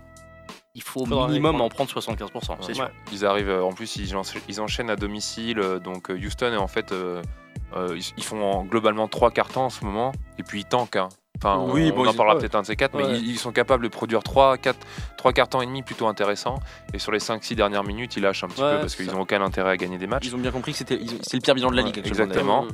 [0.75, 1.63] il faut au minimum prendre.
[1.63, 2.73] en prendre 75%, c'est Ouais.
[2.73, 2.89] sûr.
[3.13, 5.59] Ils arrivent, euh, en plus, ils, encha- ils enchaînent à domicile.
[5.59, 7.21] euh, Donc, euh, Houston, en fait, euh,
[7.75, 10.11] euh, ils, ils font en- globalement trois cartons en ce moment.
[10.37, 10.97] Et puis, ils tankent.
[10.97, 11.09] hein.
[11.37, 13.39] Enfin, on- Oui, on, bon, en parlera peut-être un de ces quatre, mais ils, ils
[13.39, 16.59] sont capables de produire trois, quatre, trois cartons et demi plutôt intéressants.
[16.93, 19.21] Et sur les 5-6 dernières minutes, ils lâchent un petit Ouais, peu parce qu'ils n'ont
[19.21, 20.25] aucun intérêt à gagner des matchs.
[20.25, 21.99] Ils ont bien compris que c'était le pire bilan de la Ouais, ligue.
[21.99, 22.65] actuellement, exactement.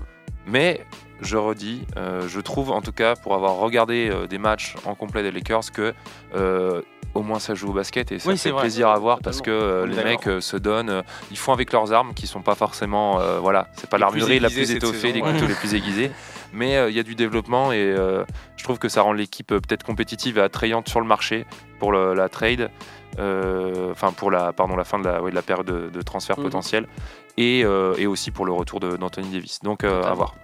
[0.48, 0.84] Mais
[1.22, 4.96] je redis, euh, je trouve en tout cas pour avoir regardé euh, des matchs en
[4.96, 5.94] complet des Lakers que
[6.36, 6.82] euh,
[7.14, 8.62] au moins ça joue au basket et ça Oui, fait vrai.
[8.64, 11.02] plaisir à voir parce que les mecs se donnent,
[11.32, 14.70] ils font avec leurs armes qui sont pas forcément, voilà, c'est pas l'armurerie la plus
[14.72, 16.12] étoffée, les couteaux les plus aiguisés,
[16.52, 17.96] mais il y a du développement et
[18.58, 21.46] je trouve que ça rend l'équipe peut-être compétitive et attrayante sur le marché
[21.80, 22.70] pour le- la trade,
[23.18, 26.38] enfin pour la, pardon, la fin de la, ouais, de la période de, de transfert
[26.38, 26.44] Mhm.
[26.44, 26.88] potentiel
[27.38, 29.60] et, et aussi pour le retour d'Anthony Davis.
[29.64, 30.36] Donc à voir.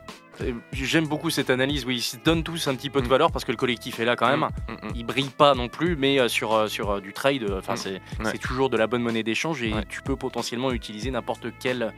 [0.74, 3.10] J'aime beaucoup cette analyse où ils se donnent tous un petit peu de Mm.
[3.10, 4.48] valeur parce que le collectif est là quand même.
[4.68, 4.92] Mm, mm.
[4.96, 8.02] Ils brillent pas non plus, mais euh, sur, euh, sur euh, du trade, enfin c'est
[8.24, 8.38] Ouais.
[8.40, 9.86] toujours de la bonne monnaie d'échange et Ouais.
[9.88, 11.94] tu peux potentiellement utiliser n'importe quel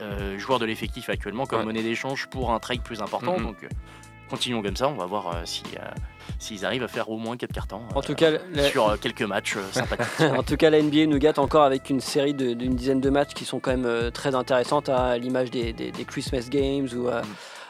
[0.00, 1.64] euh, joueur de l'effectif actuellement comme Ouais.
[1.64, 3.40] monnaie d'échange pour un trade plus important.
[3.40, 3.56] Donc
[4.28, 5.86] continuons comme ça, on va voir euh, si, euh,
[6.38, 9.22] s'ils arrivent à faire au moins 4 cartons En euh, tout cas, la- sur quelques
[9.22, 10.06] matchs euh, sympathiques.
[10.36, 13.32] En tout cas, la NBA nous gâte encore avec une série d'une dizaine de matchs
[13.34, 17.06] qui sont quand même euh, très intéressantes à l'image des, des- des Christmas Games ou
[17.08, 17.22] euh, euh,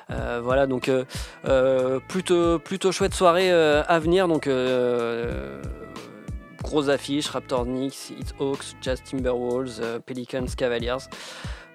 [0.08, 1.04] voilà donc euh,
[1.46, 5.60] euh, plutôt chouette soirée euh, à venir donc euh,
[6.66, 10.96] grosse affiche Raptors Knicks, Heat Hawks, Jazz Timberwolves, euh, Pelicans Cavaliers.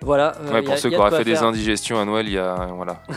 [0.03, 0.33] Voilà.
[0.41, 1.43] euh, Ouais, pour a- ceux qui de auraient fait des faire.
[1.43, 3.01] indigestions à Noël, il y a, voilà,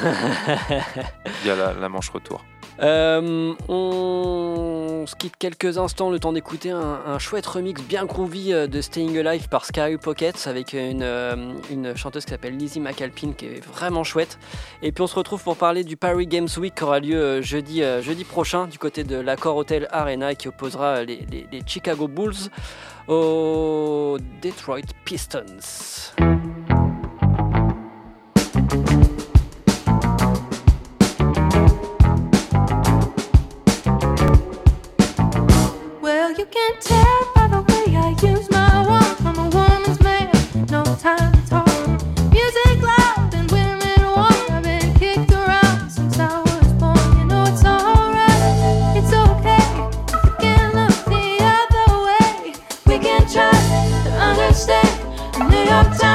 [1.42, 2.44] il y a la, la manche retour.
[2.82, 8.52] Euh, on se quitte quelques instants, le temps d'écouter un, un chouette remix bien groovy
[8.52, 11.04] euh, de Staying Alive par Sky Pockets avec une,
[11.70, 14.40] une chanteuse qui s'appelle Lizzie McAlpin qui est vraiment chouette.
[14.82, 17.80] Et puis on se retrouve pour parler du Paris Games Week qui aura lieu jeudi,
[18.02, 22.08] jeudi prochain du côté de l'Accor Hotel Arena et qui opposera les, les- les Chicago
[22.08, 22.50] Bulls
[23.06, 25.44] aux Detroit Pistons.
[36.68, 39.16] Understand the way I use my wall.
[39.26, 40.30] I'm a woman's man.
[40.70, 41.88] No time at all.
[42.30, 47.18] Music loud and women won't have been kicked around since I was born.
[47.18, 48.96] You know it's alright.
[48.98, 49.64] It's okay.
[50.24, 52.54] We can look the other way.
[52.86, 56.13] We can trust to understand New York Times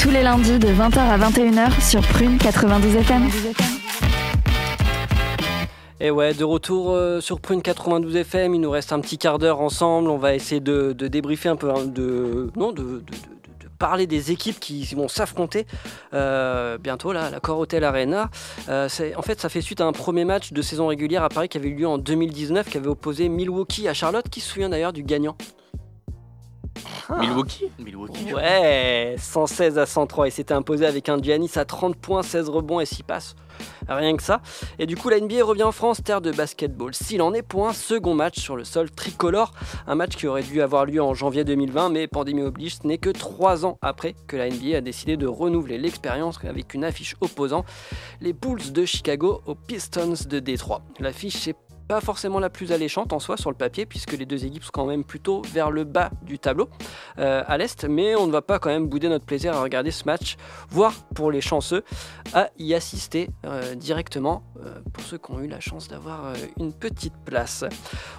[0.00, 3.28] tous les lundis de 20h à 21h sur Prune 92 FM.
[6.00, 9.38] Et ouais, de retour euh, sur Prune 92 FM, il nous reste un petit quart
[9.38, 10.08] d'heure ensemble.
[10.08, 13.02] On va essayer de, débriefer un peu, hein, de, non, de,
[13.80, 15.66] parler des équipes qui vont s'affronter
[16.14, 18.30] euh, bientôt là, à la Core Hotel Arena.
[18.68, 21.48] Euh, en fait, ça fait suite à un premier match de saison régulière à Paris
[21.48, 24.28] qui avait eu lieu en 2019, qui avait opposé Milwaukee à Charlotte.
[24.28, 25.36] Qui se souvient d'ailleurs du gagnant?
[27.16, 28.32] Milwaukee Milwaukee.
[28.34, 30.28] Ouais, 116 à 103.
[30.28, 33.34] Il s'était imposé avec un Giannis à 30 points, 16 rebonds et 6 passes.
[33.88, 34.40] Rien que ça.
[34.78, 36.94] Et du coup, la NBA revient en France, terre de basketball.
[36.94, 39.52] S'il en est pour un second match sur le sol tricolore,
[39.86, 42.98] un match qui aurait dû avoir lieu en janvier 2020, mais pandémie oblige, ce n'est
[42.98, 47.16] que 3 ans après que la NBA a décidé de renouveler l'expérience avec une affiche
[47.20, 47.64] opposant
[48.20, 50.82] les Bulls de Chicago aux Pistons de Détroit.
[51.00, 51.56] L'affiche, c'est
[51.88, 54.70] pas forcément la plus alléchante en soi sur le papier, puisque les deux équipes sont
[54.72, 56.68] quand même plutôt vers le bas du tableau,
[57.18, 59.90] euh, à l'est, mais on ne va pas quand même bouder notre plaisir à regarder
[59.90, 60.36] ce match,
[60.68, 61.82] voire pour les chanceux,
[62.34, 66.74] à y assister euh, directement, euh, pour ceux qui ont eu la chance d'avoir une
[66.74, 67.64] petite place.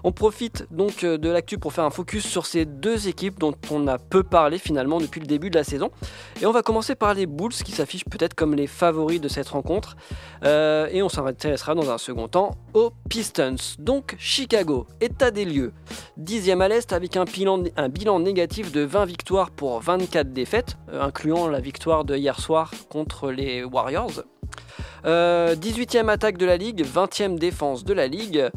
[0.03, 3.88] On profite donc de l'actu pour faire un focus sur ces deux équipes dont on
[3.88, 5.91] a peu parlé finalement depuis le début de la saison.
[6.41, 9.49] Et on va commencer par les Bulls qui s'affichent peut-être comme les favoris de cette
[9.49, 9.95] rencontre.
[10.43, 13.59] Et on s'intéressera dans un second temps aux Pistons.
[13.80, 15.74] Donc Chicago, état des lieux.
[16.18, 21.47] Dixième à l'Est avec un bilan, négatif de 20 victoires pour 24 défaites, euh, incluant
[21.47, 24.24] la victoire de hier soir contre les Warriors.
[25.05, 28.49] Euh, 18e attaque de la ligue, 20e défense de la ligue.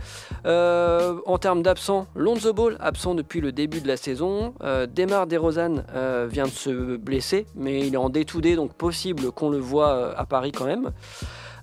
[0.47, 4.55] Euh, en termes d'absents, Lonzo Ball, absent depuis le début de la saison.
[4.63, 9.31] Euh, Demar DeRozan euh, vient de se blesser, mais il est en D2D, donc possible
[9.33, 10.91] qu'on le voit euh, à Paris quand même.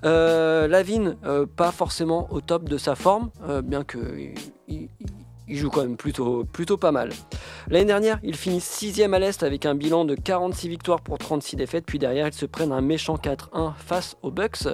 [0.05, 4.33] Euh, Lavine, euh, pas forcément au top de sa forme, euh, bien que il,
[4.67, 4.89] il-
[5.51, 7.09] il joue quand même plutôt, plutôt pas mal.
[7.69, 11.55] L'année dernière, ils finissent 6 à l'Est avec un bilan de 46 victoires pour 36
[11.55, 14.67] défaites, puis derrière, ils se prennent un méchant 4-1 face aux Bucks.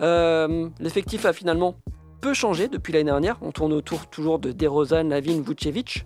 [0.00, 1.76] Euh, L'effectif a finalement
[2.20, 3.38] peu changé depuis l'année dernière.
[3.42, 6.04] On tourne autour toujours de DeRozan, Lavin, Vucevic.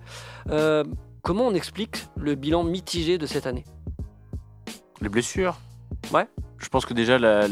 [1.22, 3.64] Comment on explique le bilan mitigé de cette année?
[5.00, 5.56] Les blessures
[6.12, 6.26] Ouais.
[6.58, 7.46] Je pense que déjà, la,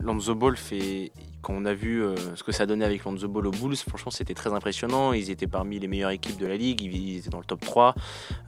[0.00, 1.12] Lonzo Ball fait.
[1.40, 4.10] Quand on a vu euh, ce que ça donnait avec Lonzo Ball aux Bulls, franchement,
[4.10, 5.12] c'était très impressionnant.
[5.12, 6.82] Ils étaient parmi les meilleures équipes de la ligue.
[6.82, 7.94] Ils étaient dans le top 3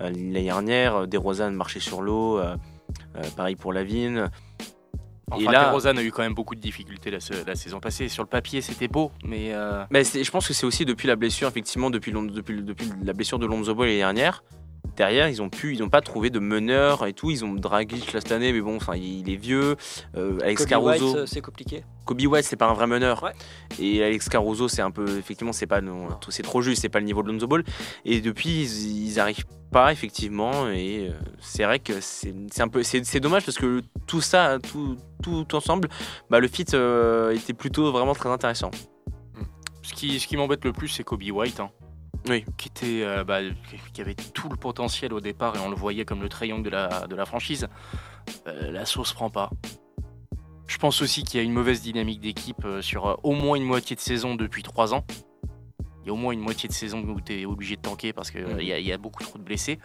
[0.01, 1.07] euh, l'année dernière.
[1.07, 2.39] DeRozan marchait sur l'eau.
[2.39, 2.57] euh,
[3.17, 4.29] euh, pareil pour Lavine.
[5.31, 8.09] Enfin, Et là- a eu quand même beaucoup de difficultés la, sa- la saison passée.
[8.09, 11.15] Sur le papier, c'était beau, mais euh, Mais je pense que c'est aussi depuis la
[11.15, 14.43] blessure, effectivement, depuis la blessure de Lonzo Ball l'année dernière.
[15.01, 17.31] Derrière, ils ont pu, ils ont pas trouvé de meneur et tout.
[17.31, 19.77] Ils ont Dragic là cette année, mais bon, enfin, il est vieux.
[20.15, 21.85] Euh, Alex Kobe Caruso, White, euh, c'est compliqué.
[22.05, 23.23] Kobe White, c'est pas un vrai meneur.
[23.23, 23.33] Ouais.
[23.81, 26.99] Et Alex Caruso, c'est un peu, effectivement, c'est pas, non, c'est trop juste, c'est pas
[26.99, 27.65] le niveau de Lonzo Ball.
[28.05, 30.69] Et depuis, ils, ils arrivent pas effectivement.
[30.69, 34.21] Et euh, c'est vrai que c'est c'est un peu, c'est c'est dommage parce que tout
[34.21, 35.89] ça, tout, tout ensemble,
[36.29, 38.71] bah, le fit euh, était plutôt vraiment très intéressant.
[39.81, 41.59] ce qui, ce qui m'embête le plus, c'est Kobe White.
[41.61, 41.71] hein.
[42.29, 42.45] Oui.
[42.57, 43.39] Qui, était, euh, bah,
[43.93, 46.71] qui avait tout le potentiel au départ et on le voyait comme le triangle de
[46.71, 47.67] la, de la franchise.
[48.47, 49.51] Euh, la sauce prend pas.
[50.67, 53.65] Je pense aussi qu'il y a une mauvaise dynamique d'équipe euh, sur au moins une
[53.65, 55.05] moitié de saison depuis trois ans.
[56.03, 58.13] Il y a au moins une moitié de saison où tu es obligé de tanker
[58.13, 58.61] parce qu'il Mhm.
[58.61, 59.79] y, a- il y a beaucoup trop de blessés.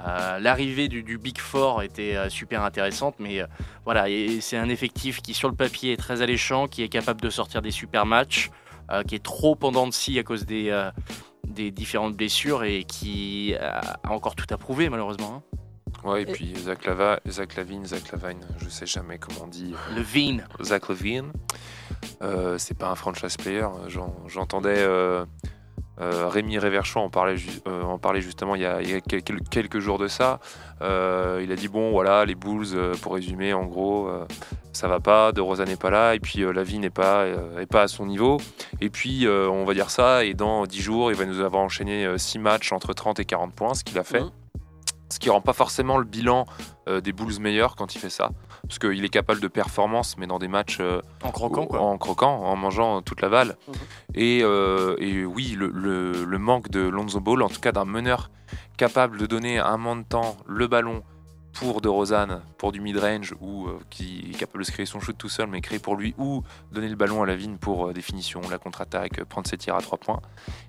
[0.00, 3.42] Euh, L'arrivée du, du Big Four était super intéressante, mais
[3.84, 4.06] voilà,
[4.40, 7.60] c'est un effectif qui sur le papier est très alléchant, qui est capable de sortir
[7.62, 8.50] des super matchs,
[9.06, 10.70] qui est trop pendant de scie à cause des,
[11.46, 15.42] des différentes blessures et qui a, encore tout à prouver malheureusement.
[15.52, 15.58] hein.
[16.08, 19.72] Ouais, et puis Zach, Lava, Zach Lavine, Zach Lavine, je sais jamais comment on dit.
[19.94, 21.32] Le Vin, Zach Levine,
[22.22, 23.66] euh, c'est pas un franchise player.
[23.86, 25.24] J'en- J'entendais euh,
[26.00, 29.22] euh, Rémi Réverchon en euh, en parler justement il y a, il y a quel-
[29.22, 30.40] quel- quelques jours de ça.
[30.80, 34.10] Euh, il a dit bon voilà les Bulls pour résumer en gros
[34.72, 37.26] ça va pas, De Rosa n'est pas là et puis la vie n'est pas
[37.60, 38.38] est pas à son niveau
[38.80, 42.18] et puis on va dire ça et dans 10 jours il va nous avoir enchaîné
[42.18, 44.20] 6 matchs entre 30 et 40 points ce qu'il a fait.
[44.20, 44.30] Mhm.
[45.10, 46.46] Ce qui rend pas forcément le bilan
[46.88, 48.30] des Bulls meilleur quand il fait ça
[48.62, 51.80] parce qu'il est capable de performance mais dans des matchs euh, en croquant quoi.
[51.80, 53.56] en croquant, en mangeant toute la balle.
[53.68, 53.74] Mhm.
[54.14, 57.84] Et, euh, et oui, le, le- le manque de Lonzo Ball, en tout cas d'un
[57.84, 58.30] meneur
[58.76, 61.02] capable de donner un moment de temps le ballon
[61.52, 65.00] pour De Rosanne, pour du mid-range, ou euh, qui est capable de se créer son
[65.00, 66.42] shoot tout seul, mais créer pour lui, ou
[66.72, 69.74] donner le ballon à la vigne pour euh, définition, la contre-attaque, euh, prendre ses tirs
[69.76, 70.20] à trois points.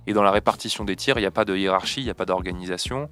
[0.07, 2.13] Et dans la répartition des tirs, il n'y a pas de hiérarchie, il n'y a
[2.13, 3.09] pas d'organisation.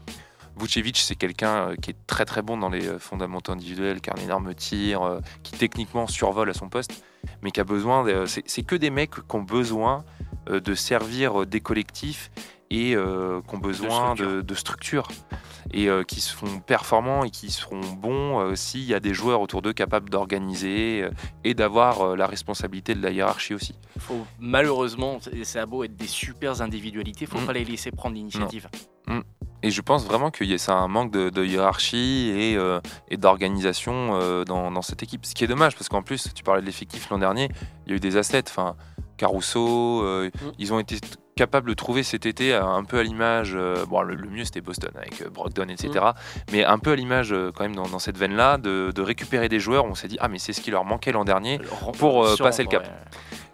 [0.58, 4.10] Vucevic, c'est quelqu'un euh, qui est très très bon dans les euh, fondamentaux individuels, qui
[4.10, 7.04] a un énorme tir, euh, qui techniquement survole à son poste,
[7.42, 8.04] mais qui a besoin.
[8.04, 10.04] de- c'est, c'est que des mecs qui ont besoin
[10.48, 12.32] de servir des collectifs
[12.72, 14.28] et euh, qui ont besoin structure.
[14.38, 15.08] de, de structure.
[15.74, 19.40] Et euh, qui seront performants et qui seront bons euh, s'il y a des joueurs
[19.42, 21.08] autour d'eux capables d'organiser
[21.46, 23.76] et d'avoir la responsabilité de la hiérarchie aussi.
[24.00, 27.46] Faut, malheureusement, c'est- ça a beau être des super individualités, faut Mm.
[27.46, 28.68] pas les laisser prendre l'initiative.
[29.64, 32.80] Et je pense vraiment que y a- c'est un manque de, de hiérarchie et, euh,
[33.10, 35.26] et d'organisation euh, dans, dans cette équipe.
[35.26, 37.50] Ce qui est dommage, parce qu'en plus, tu parlais de l'effectif l'an dernier,
[37.86, 38.44] il y a eu des assets.
[38.48, 38.76] Enfin,
[39.18, 40.52] Caruso, euh, Mm.
[40.58, 40.98] ils ont été
[41.42, 43.54] capables de trouver cet été un peu à l'image.
[43.56, 45.90] euh, bon, le, le mieux c'était Boston avec euh, Brogdon, etc.
[46.52, 49.50] Mais un peu à l'image euh, quand même dans, dans cette veine-là, de, de récupérer
[49.50, 49.86] des joueurs.
[49.86, 51.58] où On s'est dit, ah, mais c'est ce qui leur manquait l'an dernier.
[51.58, 51.68] Le-
[51.98, 52.84] Pour, euh, passer le cap.
[52.84, 52.90] ouais.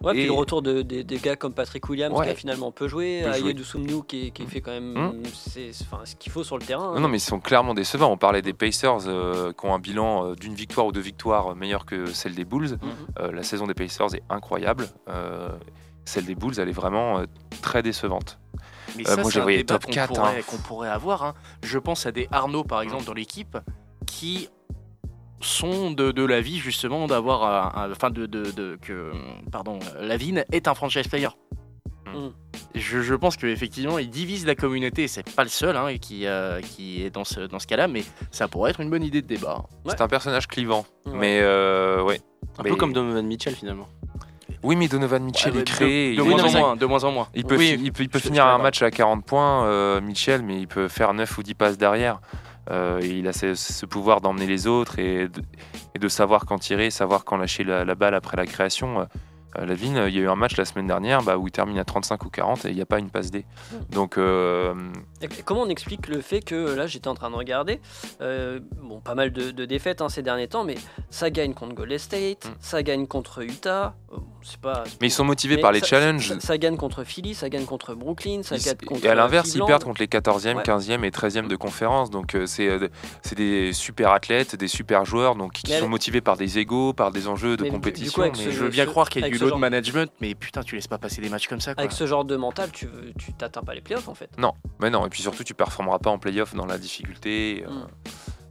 [0.06, 2.26] Ouais, puis Et- le retour de, des- des gars comme Patrick Williams Ouais.
[2.26, 3.24] qui a finalement peu joué.
[3.24, 6.92] Ayedou Soumnou qui, qui fait quand même enfin, ce qu'il faut sur le terrain.
[6.94, 8.12] Non, non, mais ils sont clairement décevants.
[8.12, 11.84] On parlait des Pacers euh, qui ont un bilan d'une victoire ou deux victoires meilleur
[11.86, 12.76] que celle des Bulls.
[13.18, 14.86] La saison des Pacers est incroyable.
[16.08, 17.24] Euh, celle des Bulls, elle est vraiment euh,
[17.62, 18.38] très décevante.
[18.96, 19.30] Mais Euh, ça, moi,
[19.64, 20.42] top qu'on 4, pourrait, hein.
[20.46, 21.22] qu'on pourrait avoir.
[21.22, 21.34] hein.
[21.62, 23.58] Je pense à des Arnaud, par exemple, dans l'équipe,
[24.06, 24.48] qui
[25.40, 29.12] sont de, de l'avis justement d'avoir, un- enfin de, de, de- que,
[29.52, 31.28] pardon, Lavigne est un franchise player.
[32.06, 32.28] Mm.
[32.74, 36.26] Je, je pense qu'effectivement, il divise la communauté, et c'est pas le seul hein, qui,
[36.26, 38.02] euh, qui est dans ce, dans ce cas-là, mais
[38.32, 39.64] ça pourrait être une bonne idée de débat.
[39.84, 39.92] Ouais.
[39.94, 40.86] C'est un personnage clivant.
[41.06, 41.12] Ouais.
[41.14, 42.20] Mais euh, ouais.
[42.58, 43.86] Un Mais- peu comme Donovan Mitchell finalement.
[44.62, 46.12] Oui, mais Donovan Mitchell Ouais, est créé.
[46.16, 47.28] de, de moins en moins, de moins en moins.
[47.34, 49.64] Il peut, Oui, fi- il peut, il peut je- finir un match à 40 points,
[49.66, 52.20] euh, Mitchell, mais il peut faire 9 ou 10 passes derrière.
[52.70, 55.42] Euh, il a ce, ce pouvoir d'emmener les autres et de,
[55.94, 59.06] et de savoir quand tirer, savoir quand lâcher la, la balle après la création.
[59.56, 61.78] Euh, Lavigne, il y a eu un match la semaine dernière bah, où il termine
[61.78, 63.46] à 35 ou 40 et il n'y a pas une passe D.
[63.90, 64.74] Donc, euh,
[65.46, 67.80] comment on explique le fait que là j'étais en train de regarder,
[68.20, 70.74] euh, bon pas mal de, de défaites hein, ces derniers temps, mais
[71.10, 72.50] ça gagne contre Golden State, Mm.
[72.60, 74.84] ça gagne contre Utah, euh, c'est pas.
[75.00, 76.28] Mais ils sont motivés Mais par les ça- challenges.
[76.28, 79.04] Ça, ça gagne contre Philly, ça gagne contre Brooklyn, ça gagne contre.
[79.04, 80.62] Et à l'inverse, ils perdent contre les 14e, Ouais.
[80.62, 82.10] 15e et 13e de conférence.
[82.10, 82.88] Donc, euh, c'est euh,
[83.34, 87.10] des super athlètes, des super joueurs donc, qui Mais sont motivés par des égaux, par
[87.12, 88.22] des enjeux de Mais du- du coup, compétition.
[88.22, 89.58] mais ce Je veux bien ce- croire qu'il y a avec du ce load genre-
[89.58, 91.74] management, mais putain, tu laisses pas passer des matchs comme ça.
[91.74, 91.82] Quoi.
[91.82, 94.30] Avec ce genre de mental, tu veux- tu t'atteins pas les playoffs en fait.
[94.38, 95.06] Non, mais non.
[95.06, 97.86] Et puis surtout, tu performeras pas en playoff dans la difficulté euh, Mm.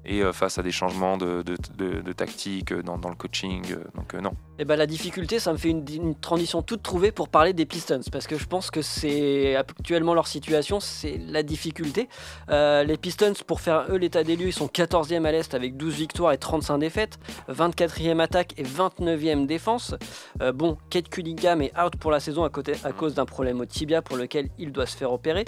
[0.07, 3.15] Et euh, face à des changements de, de, de- de tactique euh, dans, dans le
[3.15, 3.63] coaching.
[3.71, 4.31] euh, donc, non.
[4.59, 7.65] Et ben la difficulté, ça me fait une, une transition toute trouvée pour parler des
[7.67, 12.09] Pistons parce que je pense que c'est actuellement leur situation, c'est la difficulté.
[12.49, 15.77] Euh, les Pistons, pour faire eux l'état des lieux, ils sont 14e à l'est avec
[15.77, 19.93] 12 victoires et 35 défaites, 24e attaque et 29e défense.
[20.41, 23.59] Euh, bon, Kate Cunningham est out pour la saison à, côté, à cause d'un problème
[23.59, 25.45] au tibia pour lequel il doit se faire opérer.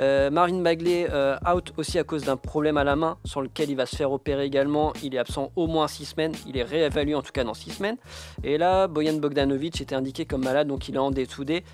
[0.00, 1.08] Euh, Marvin Bagley
[1.50, 3.99] out aussi à cause d'un problème à la main sur lequel il va se faire
[4.08, 4.92] opérer également.
[5.02, 7.70] Il est absent au moins 6 semaines, il est réévalué en tout cas dans 6
[7.70, 7.96] semaines.
[8.44, 11.64] Et là, Bojan Bogdanovic était indiqué comme malade, donc il est en day-to-day.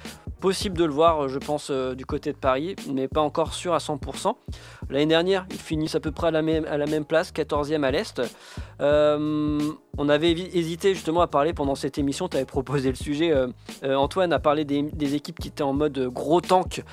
[0.40, 3.72] Possible de le voir, je pense, euh, du côté de Paris, mais pas encore sûr
[3.72, 4.36] à 100%.
[4.90, 8.20] L'année dernière, ils finissent à peu près à la même, place, 14e à l'Est.
[8.82, 9.58] Euh,
[9.96, 13.96] on avait hésité justement à parler pendant cette émission, tu avais proposé le sujet, euh,
[13.96, 16.84] Antoine a parlé des, équipes qui étaient en mode gros tank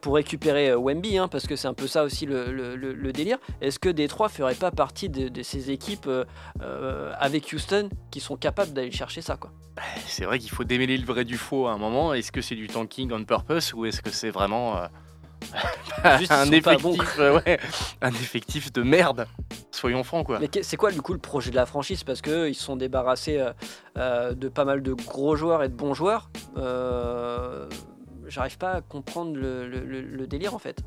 [0.00, 3.38] pour récupérer Wemby, hein, parce que c'est un peu ça aussi le délire.
[3.60, 6.24] Est-ce que Détroit ferait pas partie de, de ces équipes euh,
[6.62, 9.50] euh, avec Houston qui sont capables d'aller chercher ça quoi
[10.06, 12.14] C'est vrai qu'il faut démêler le vrai du faux à un moment.
[12.14, 14.86] Est-ce que c'est du tanking on purpose ou est-ce que c'est vraiment euh,
[16.04, 16.96] un, effectif, bons.
[17.44, 17.58] ouais,
[18.00, 19.26] un effectif de merde
[19.72, 20.38] Soyons francs quoi.
[20.38, 22.04] Mais c'est quoi du coup le projet de la franchise?
[22.04, 23.44] Parce qu'ils se sont débarrassés
[23.96, 26.30] euh, de pas mal de gros joueurs et de bons joueurs.
[28.28, 30.82] J'arrive pas à comprendre le, le- le- le délire en fait.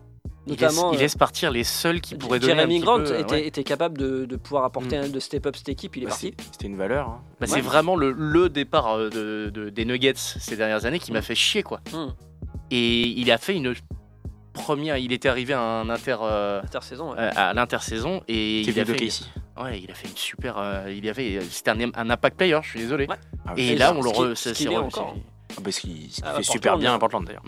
[0.47, 2.86] Il laisse, Notamment, il euh, laisse partir les seuls qui pourraient donner un Jeremy petit
[2.86, 3.47] Grant peu, était, ouais.
[3.47, 5.03] était capable de, de pouvoir apporter Mm.
[5.03, 6.34] un- de step up cette équipe, il est Bah, parti.
[6.51, 7.09] C'était une valeur.
[7.09, 7.22] hein.
[7.39, 7.53] Bah, Ouais.
[7.53, 11.22] C'est vraiment le, le départ euh, de, de- des Nuggets ces dernières années qui m'a
[11.22, 11.80] fait chier quoi.
[11.93, 12.07] Mm.
[12.72, 13.76] Et il a fait une
[14.53, 17.19] première, il était arrivé à un inter euh, Intersaison, ouais.
[17.19, 19.26] à l'intersaison et il a fait, Casey.
[19.61, 22.69] ouais, il a fait une super, euh, il avait, c'était un, un impact player, je
[22.69, 23.05] suis désolé.
[23.07, 23.15] Ouais.
[23.45, 25.15] Ah, Et Et là on le qu'il- re- qu'il c'est est re- encore.
[25.55, 27.43] Ah, bah, ce qui, ce qui Ah, fait Portland, super bien à Portland d'ailleurs.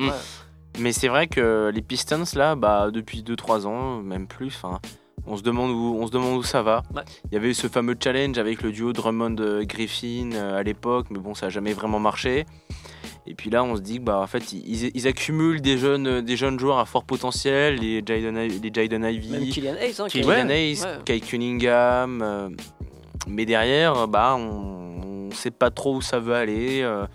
[0.80, 4.80] Mais c'est vrai que les Pistons là, bah, depuis 2-3 ans, même plus, enfin,
[5.28, 6.82] on se demande où, on se demande où ça va.
[6.95, 7.03] Ouais.
[7.26, 11.19] Il y avait eu ce fameux challenge avec le duo Drummond-Griffin euh, à l'époque, mais
[11.19, 12.45] bon, ça n'a jamais vraiment marché.
[13.26, 16.07] Et puis là, on se dit que bah, en fait, ils, ils accumulent des jeunes,
[16.07, 19.95] euh, des jeunes joueurs à fort potentiel, les Jaden, les Jaden Ivy, Même Kylian Hayes,
[20.01, 20.51] hein, Kylian ouais.
[20.51, 20.97] Hayes, Ouais.
[21.05, 22.21] Kyle Cunningham.
[22.21, 22.49] euh,
[23.28, 26.82] mais derrière, bah, on ne sait pas trop où ça veut aller.
[26.82, 27.05] euh,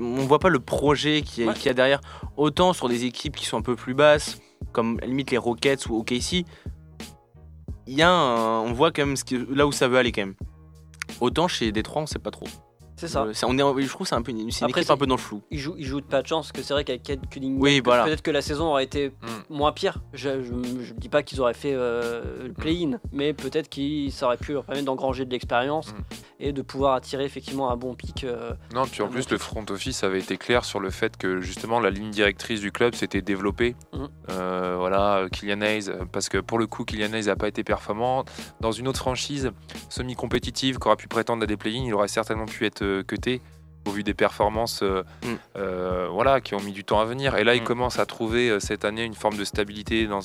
[0.00, 1.56] on voit pas le projet qu'il y, a- Ouais.
[1.56, 2.00] qu'il y a derrière.
[2.36, 4.38] Autant sur des équipes qui sont un peu plus basses,
[4.72, 6.44] comme à la limite les Rockets ou OKC,
[7.86, 10.22] il y a un- on voit quand même ce là où ça veut aller quand
[10.22, 10.34] même.
[11.20, 12.46] Autant chez Détroit, on sait pas trop.
[12.96, 13.22] C'est ça.
[13.24, 14.90] Euh, c'est- on est, je trouve que c'est un peu une, c'est une Après, équipe
[14.90, 15.42] un peu dans le flou.
[15.50, 17.60] Il joue, il joue de pas de chance, parce que c'est vrai qu'avec Kate Cunningham,
[17.60, 18.04] Oui, peut- voilà.
[18.04, 19.35] peut-être que la saison aurait été Mm.
[19.48, 19.98] Moins pire.
[20.12, 24.36] Je ne dis pas qu'ils auraient fait euh, le play-in, mais peut-être qu'ils ça aurait
[24.36, 26.02] pu leur permettre d'engranger de l'expérience Mm.
[26.40, 28.24] et de pouvoir attirer effectivement un bon pic.
[28.24, 31.16] euh, Non, puis en plus, bon le front office avait été clair sur le fait
[31.16, 33.74] que justement la ligne directrice du club s'était développée.
[33.92, 34.08] Mhm.
[34.30, 38.24] Euh, voilà, Kylian Hayes, parce que pour le coup, Kylian Hayes n'a pas été performant.
[38.60, 39.50] Dans une autre franchise
[39.88, 43.40] semi-compétitive qui aurait pu prétendre à des play-ins, il aurait certainement pu être cuté
[43.86, 45.38] au vu des performances euh, Mhm.
[45.56, 47.36] euh, voilà, qui ont mis du temps à venir.
[47.36, 47.66] Et là, il Mhm.
[47.66, 50.20] commence à trouver euh, cette année une forme de stabilité dans,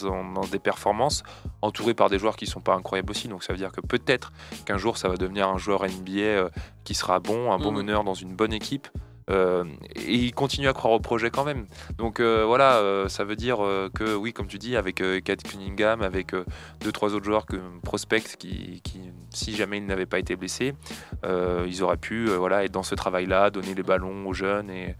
[0.52, 1.24] des performances,
[1.62, 3.28] entouré par des joueurs qui sont pas incroyables aussi.
[3.28, 4.32] Donc ça veut dire que peut-être
[4.66, 6.50] qu'un jour, ça va devenir un joueur NBA
[6.84, 7.78] qui sera bon, un bon Mhm.
[7.78, 8.88] meneur dans une bonne équipe.
[9.32, 9.64] Euh,
[9.96, 11.66] et il continue à croire au projet quand même.
[11.98, 13.60] Donc euh, voilà, euh, ça veut dire
[13.94, 16.34] que oui, comme tu dis, avec Kate Cunningham, avec
[16.82, 20.74] deux trois autres joueurs que prospects qui, qui, si jamais ils n'avaient pas été blessés,
[21.24, 24.96] ils auraient pu voilà être dans ce travail-là, donner les ballons aux jeunes et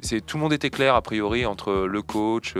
[0.00, 2.54] c'est tout le monde était clair a priori entre le coach,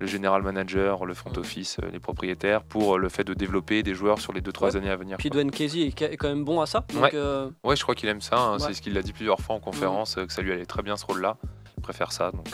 [0.00, 3.82] le général manager, le front office, euh, les propriétaires pour euh, le fait de développer
[3.82, 4.76] des joueurs sur les deux trois Ouais.
[4.76, 5.16] années à venir.
[5.18, 5.30] Puis.
[5.30, 6.84] Dwayne Casey est quand même bon à ça.
[6.92, 7.10] Donc, Ouais.
[7.14, 8.36] euh, Ouais, je crois qu'il aime ça.
[8.38, 8.58] hein, Ouais.
[8.66, 10.96] C'est ce qu'il a dit plusieurs fois en conférence, que ça lui allait très bien
[10.96, 11.36] ce rôle-là.
[11.76, 12.30] Il préfère ça.
[12.32, 12.46] Donc,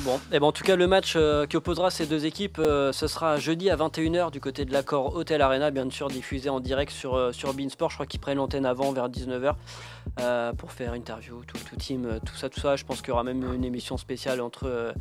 [0.00, 2.92] Bon, et ben en tout cas, le match euh, qui opposera ces deux équipes, euh,
[2.92, 6.60] ce sera jeudi à 21h du côté de l'accord Hotel Arena, bien sûr diffusé en
[6.60, 7.90] direct sur, euh, sur Beansport.
[7.90, 9.54] Je crois qu'ils prennent l'antenne avant, vers 19h,
[10.20, 12.74] euh, pour faire interview, tout, tout team, tout ça, tout ça.
[12.74, 14.94] Je pense qu'il y aura même une émission spéciale entre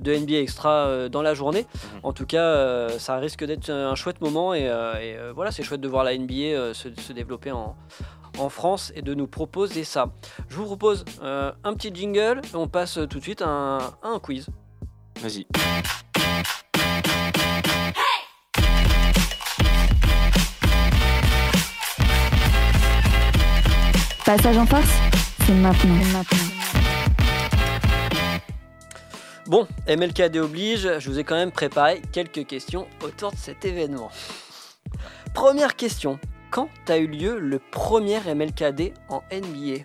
[0.00, 1.64] deux NBA Extra dans la journée.
[1.72, 2.00] Mhm.
[2.02, 4.64] En tout cas, ça risque d'être un chouette moment et,
[5.00, 7.76] et, voilà, c'est chouette de voir la NBA se, se développer en,
[8.38, 10.12] en France et de nous proposer ça.
[10.48, 14.18] Je vous propose euh, un petit jingle et on passe tout de suite à un,
[14.18, 14.48] quiz.
[15.20, 15.46] Vas-y.
[24.24, 24.88] Passage en force,
[25.46, 26.22] c'est maintenant.
[29.46, 34.10] Bon, MLKD oblige, je vous ai quand même préparé quelques questions autour de cet événement.
[35.34, 36.18] Première question,
[36.52, 39.84] quand a eu lieu le premier MLKD en NBA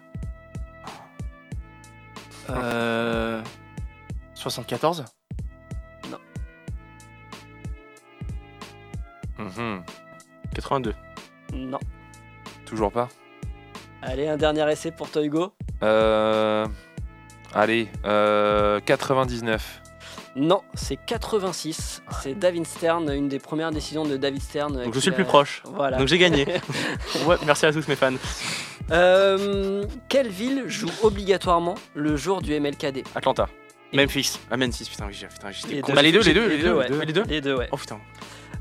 [2.50, 3.42] Euh...
[4.36, 5.06] 74
[9.40, 9.84] Mhm.
[10.56, 10.94] 82.
[11.54, 11.80] Non.
[12.66, 13.08] Toujours pas
[14.02, 15.54] Allez, un dernier essai pour toi, Hugo
[15.84, 16.68] Euh,
[17.54, 19.82] Allez, euh, 99.
[20.40, 22.04] Non, c'est 86.
[22.22, 24.84] C'est David Stern, une des premières décisions de David Stern.
[24.84, 25.64] Donc je suis le plus proche.
[25.66, 25.98] Voilà.
[25.98, 26.46] Donc j'ai gagné.
[27.26, 28.14] ouais, merci à tous mes fans.
[28.92, 33.48] Euh, quelle ville joue obligatoirement le jour du MLKD Atlanta.
[33.94, 34.40] Memphis.
[34.52, 35.88] Ah, Memphis, putain, oui, j'ai- putain, j'étais Les con.
[35.90, 35.96] deux.
[35.96, 36.88] Bah, les deux, les deux, les deux, ouais.
[36.90, 37.00] les deux.
[37.06, 37.70] Les deux Les deux, ouais.
[37.72, 38.00] Oh putain.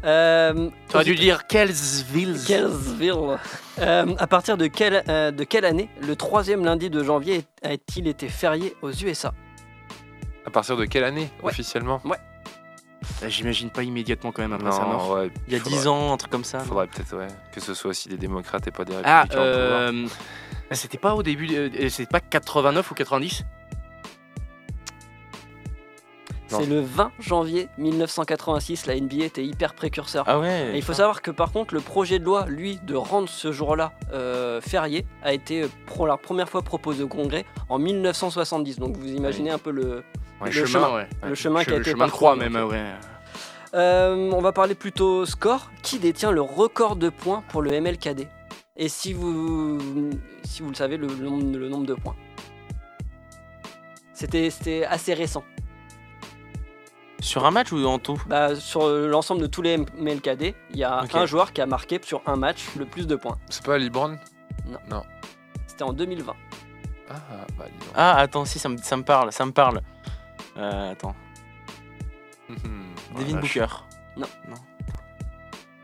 [0.05, 2.39] Euh, T'aurais aux- dû dire Kelsville.
[2.47, 3.39] Kelsville.
[3.81, 8.29] Euh, à partir de quelle, de quelle année le troisième lundi de janvier a-t-il été
[8.29, 9.33] férié aux USA
[10.47, 11.51] À partir de quelle année Ouais.
[11.53, 12.01] officiellement?
[12.05, 12.17] Bah,
[13.29, 15.11] J'imagine pas immédiatement quand même après sa Non, mort.
[15.13, 15.31] ouais.
[15.49, 16.61] Il y a faudrait- 10 ans, un truc comme ça.
[16.61, 19.43] Faudrait peut-être ouais, que ce soit aussi des démocrates et pas des Ah, républicains.
[19.45, 20.07] euh...
[20.71, 23.45] bah, C'était pas au début, euh, c'était pas 89 ou 90
[26.53, 26.61] Non.
[26.61, 28.87] C'est le 20 janvier 1986.
[28.87, 30.25] La NBA était hyper précurseur.
[30.29, 30.75] Ah ouais.
[30.75, 33.51] Et il faut savoir que par contre, le projet de loi, lui, de rendre ce
[33.51, 38.79] jour-là euh, férié, a été euh, pour la première fois proposé au Congrès en 1970.
[38.79, 40.05] Donc vous imaginez un peu le,
[40.41, 40.95] Ouais, le chemin.
[40.95, 41.09] ouais.
[41.27, 42.85] le chemin qui a Le été chemin de croix même, ouais.
[43.75, 45.71] Euh, on va parler plutôt score.
[45.83, 48.29] Qui détient le record de points pour le MLKD
[48.77, 49.79] Et si vous,
[50.45, 52.17] si vous le savez, le, le nombre, le nombre de points.
[54.15, 55.45] C'était c'était assez récent.
[57.21, 58.23] Sur un match ou en tout?
[58.29, 61.67] Bah, sur euh, l'ensemble de tous les MLKD, il y a un joueur qui a
[61.67, 63.39] marqué sur un match le plus de points.
[63.49, 64.17] C'est pas LeBron?
[65.67, 66.35] C'était en 2020.
[67.11, 67.15] Ah,
[67.59, 67.65] bah.
[67.95, 69.81] Ah, attends, si, ça me, ça me parle, ça me parle.
[70.59, 71.15] Euh, attends.
[72.49, 72.57] Mhm.
[73.19, 73.41] Devin vache.
[73.59, 73.67] Booker.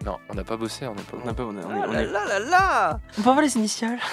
[0.04, 1.80] Non, on n'a pas bossé, on n'est pas On a pas, on est, on est-
[1.80, 3.98] Ah on là est- là là là On peut avoir les initiales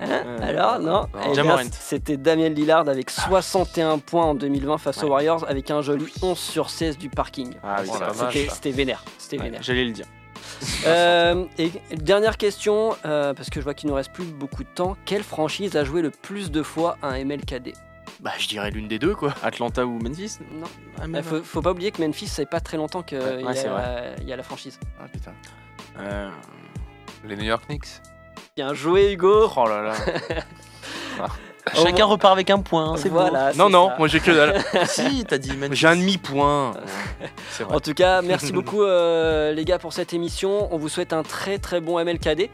[0.00, 1.32] Hein Euh, Alors, non, non.
[1.36, 1.56] Eh bien.
[1.70, 5.08] C'était Damien Lillard avec 61 points en 2020 face aux.
[5.08, 7.54] Warriors avec un joli 11 sur 16 du parking.
[7.62, 8.34] Ah oui, c'est la pas vache.
[8.34, 8.54] C'était ça.
[8.56, 9.04] c'était vénère.
[9.18, 9.62] C'était Ouais, vénère.
[9.62, 10.06] J'allais le dire.
[10.86, 14.68] Euh, et dernière question, euh, parce que je vois qu'il nous reste plus beaucoup de
[14.68, 14.96] temps.
[15.04, 17.72] Quelle franchise a joué le plus de fois un MLKD
[18.24, 19.34] Bah, je dirais l'une des deux, quoi.
[19.42, 20.38] Atlanta ou Memphis?
[20.50, 20.66] Non.
[20.98, 23.44] Ah, Il mais faut, faut pas oublier que Memphis, c'est pas très longtemps qu'il Ouais,
[23.44, 24.80] ouais, c'est y, a- il y a la franchise.
[24.98, 25.32] Ah, putain.
[25.98, 26.30] Euh,
[27.24, 28.00] Les New York Knicks
[28.56, 29.50] Bien joué, Hugo.
[29.54, 29.94] Oh là là.
[31.74, 33.94] Chacun repart avec un point, c'est voilà, Non, non, ça.
[33.98, 34.62] moi j'ai que dalle.
[34.86, 35.52] si, t'as dit.
[35.72, 36.74] J'ai un demi-point.
[37.50, 37.74] C'est vrai.
[37.76, 40.68] En tout cas, merci beaucoup euh, les gars pour cette émission.
[40.74, 42.50] On vous souhaite un très très bon MLKD,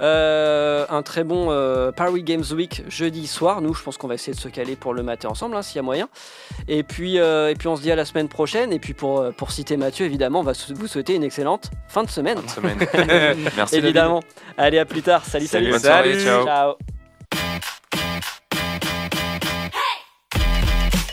[0.00, 3.62] Euh, un très bon euh, Paris Games Week jeudi soir.
[3.62, 5.76] Nous, je pense qu'on va essayer de se caler pour le mater ensemble, hein, s'il
[5.76, 6.08] y a moyen.
[6.68, 8.72] Et puis, euh, et puis on se dit à la semaine prochaine.
[8.72, 12.10] Et puis pour, pour citer Mathieu, évidemment, on va vous souhaiter une excellente fin de
[12.10, 12.38] semaine.
[13.56, 14.20] Merci évidemment.
[14.56, 15.24] Allez, à plus tard.
[15.24, 15.70] Salut, salut.
[15.70, 16.24] Salut, bonne soirée, Salut.
[16.24, 16.44] ciao.
[16.44, 16.91] Ciao.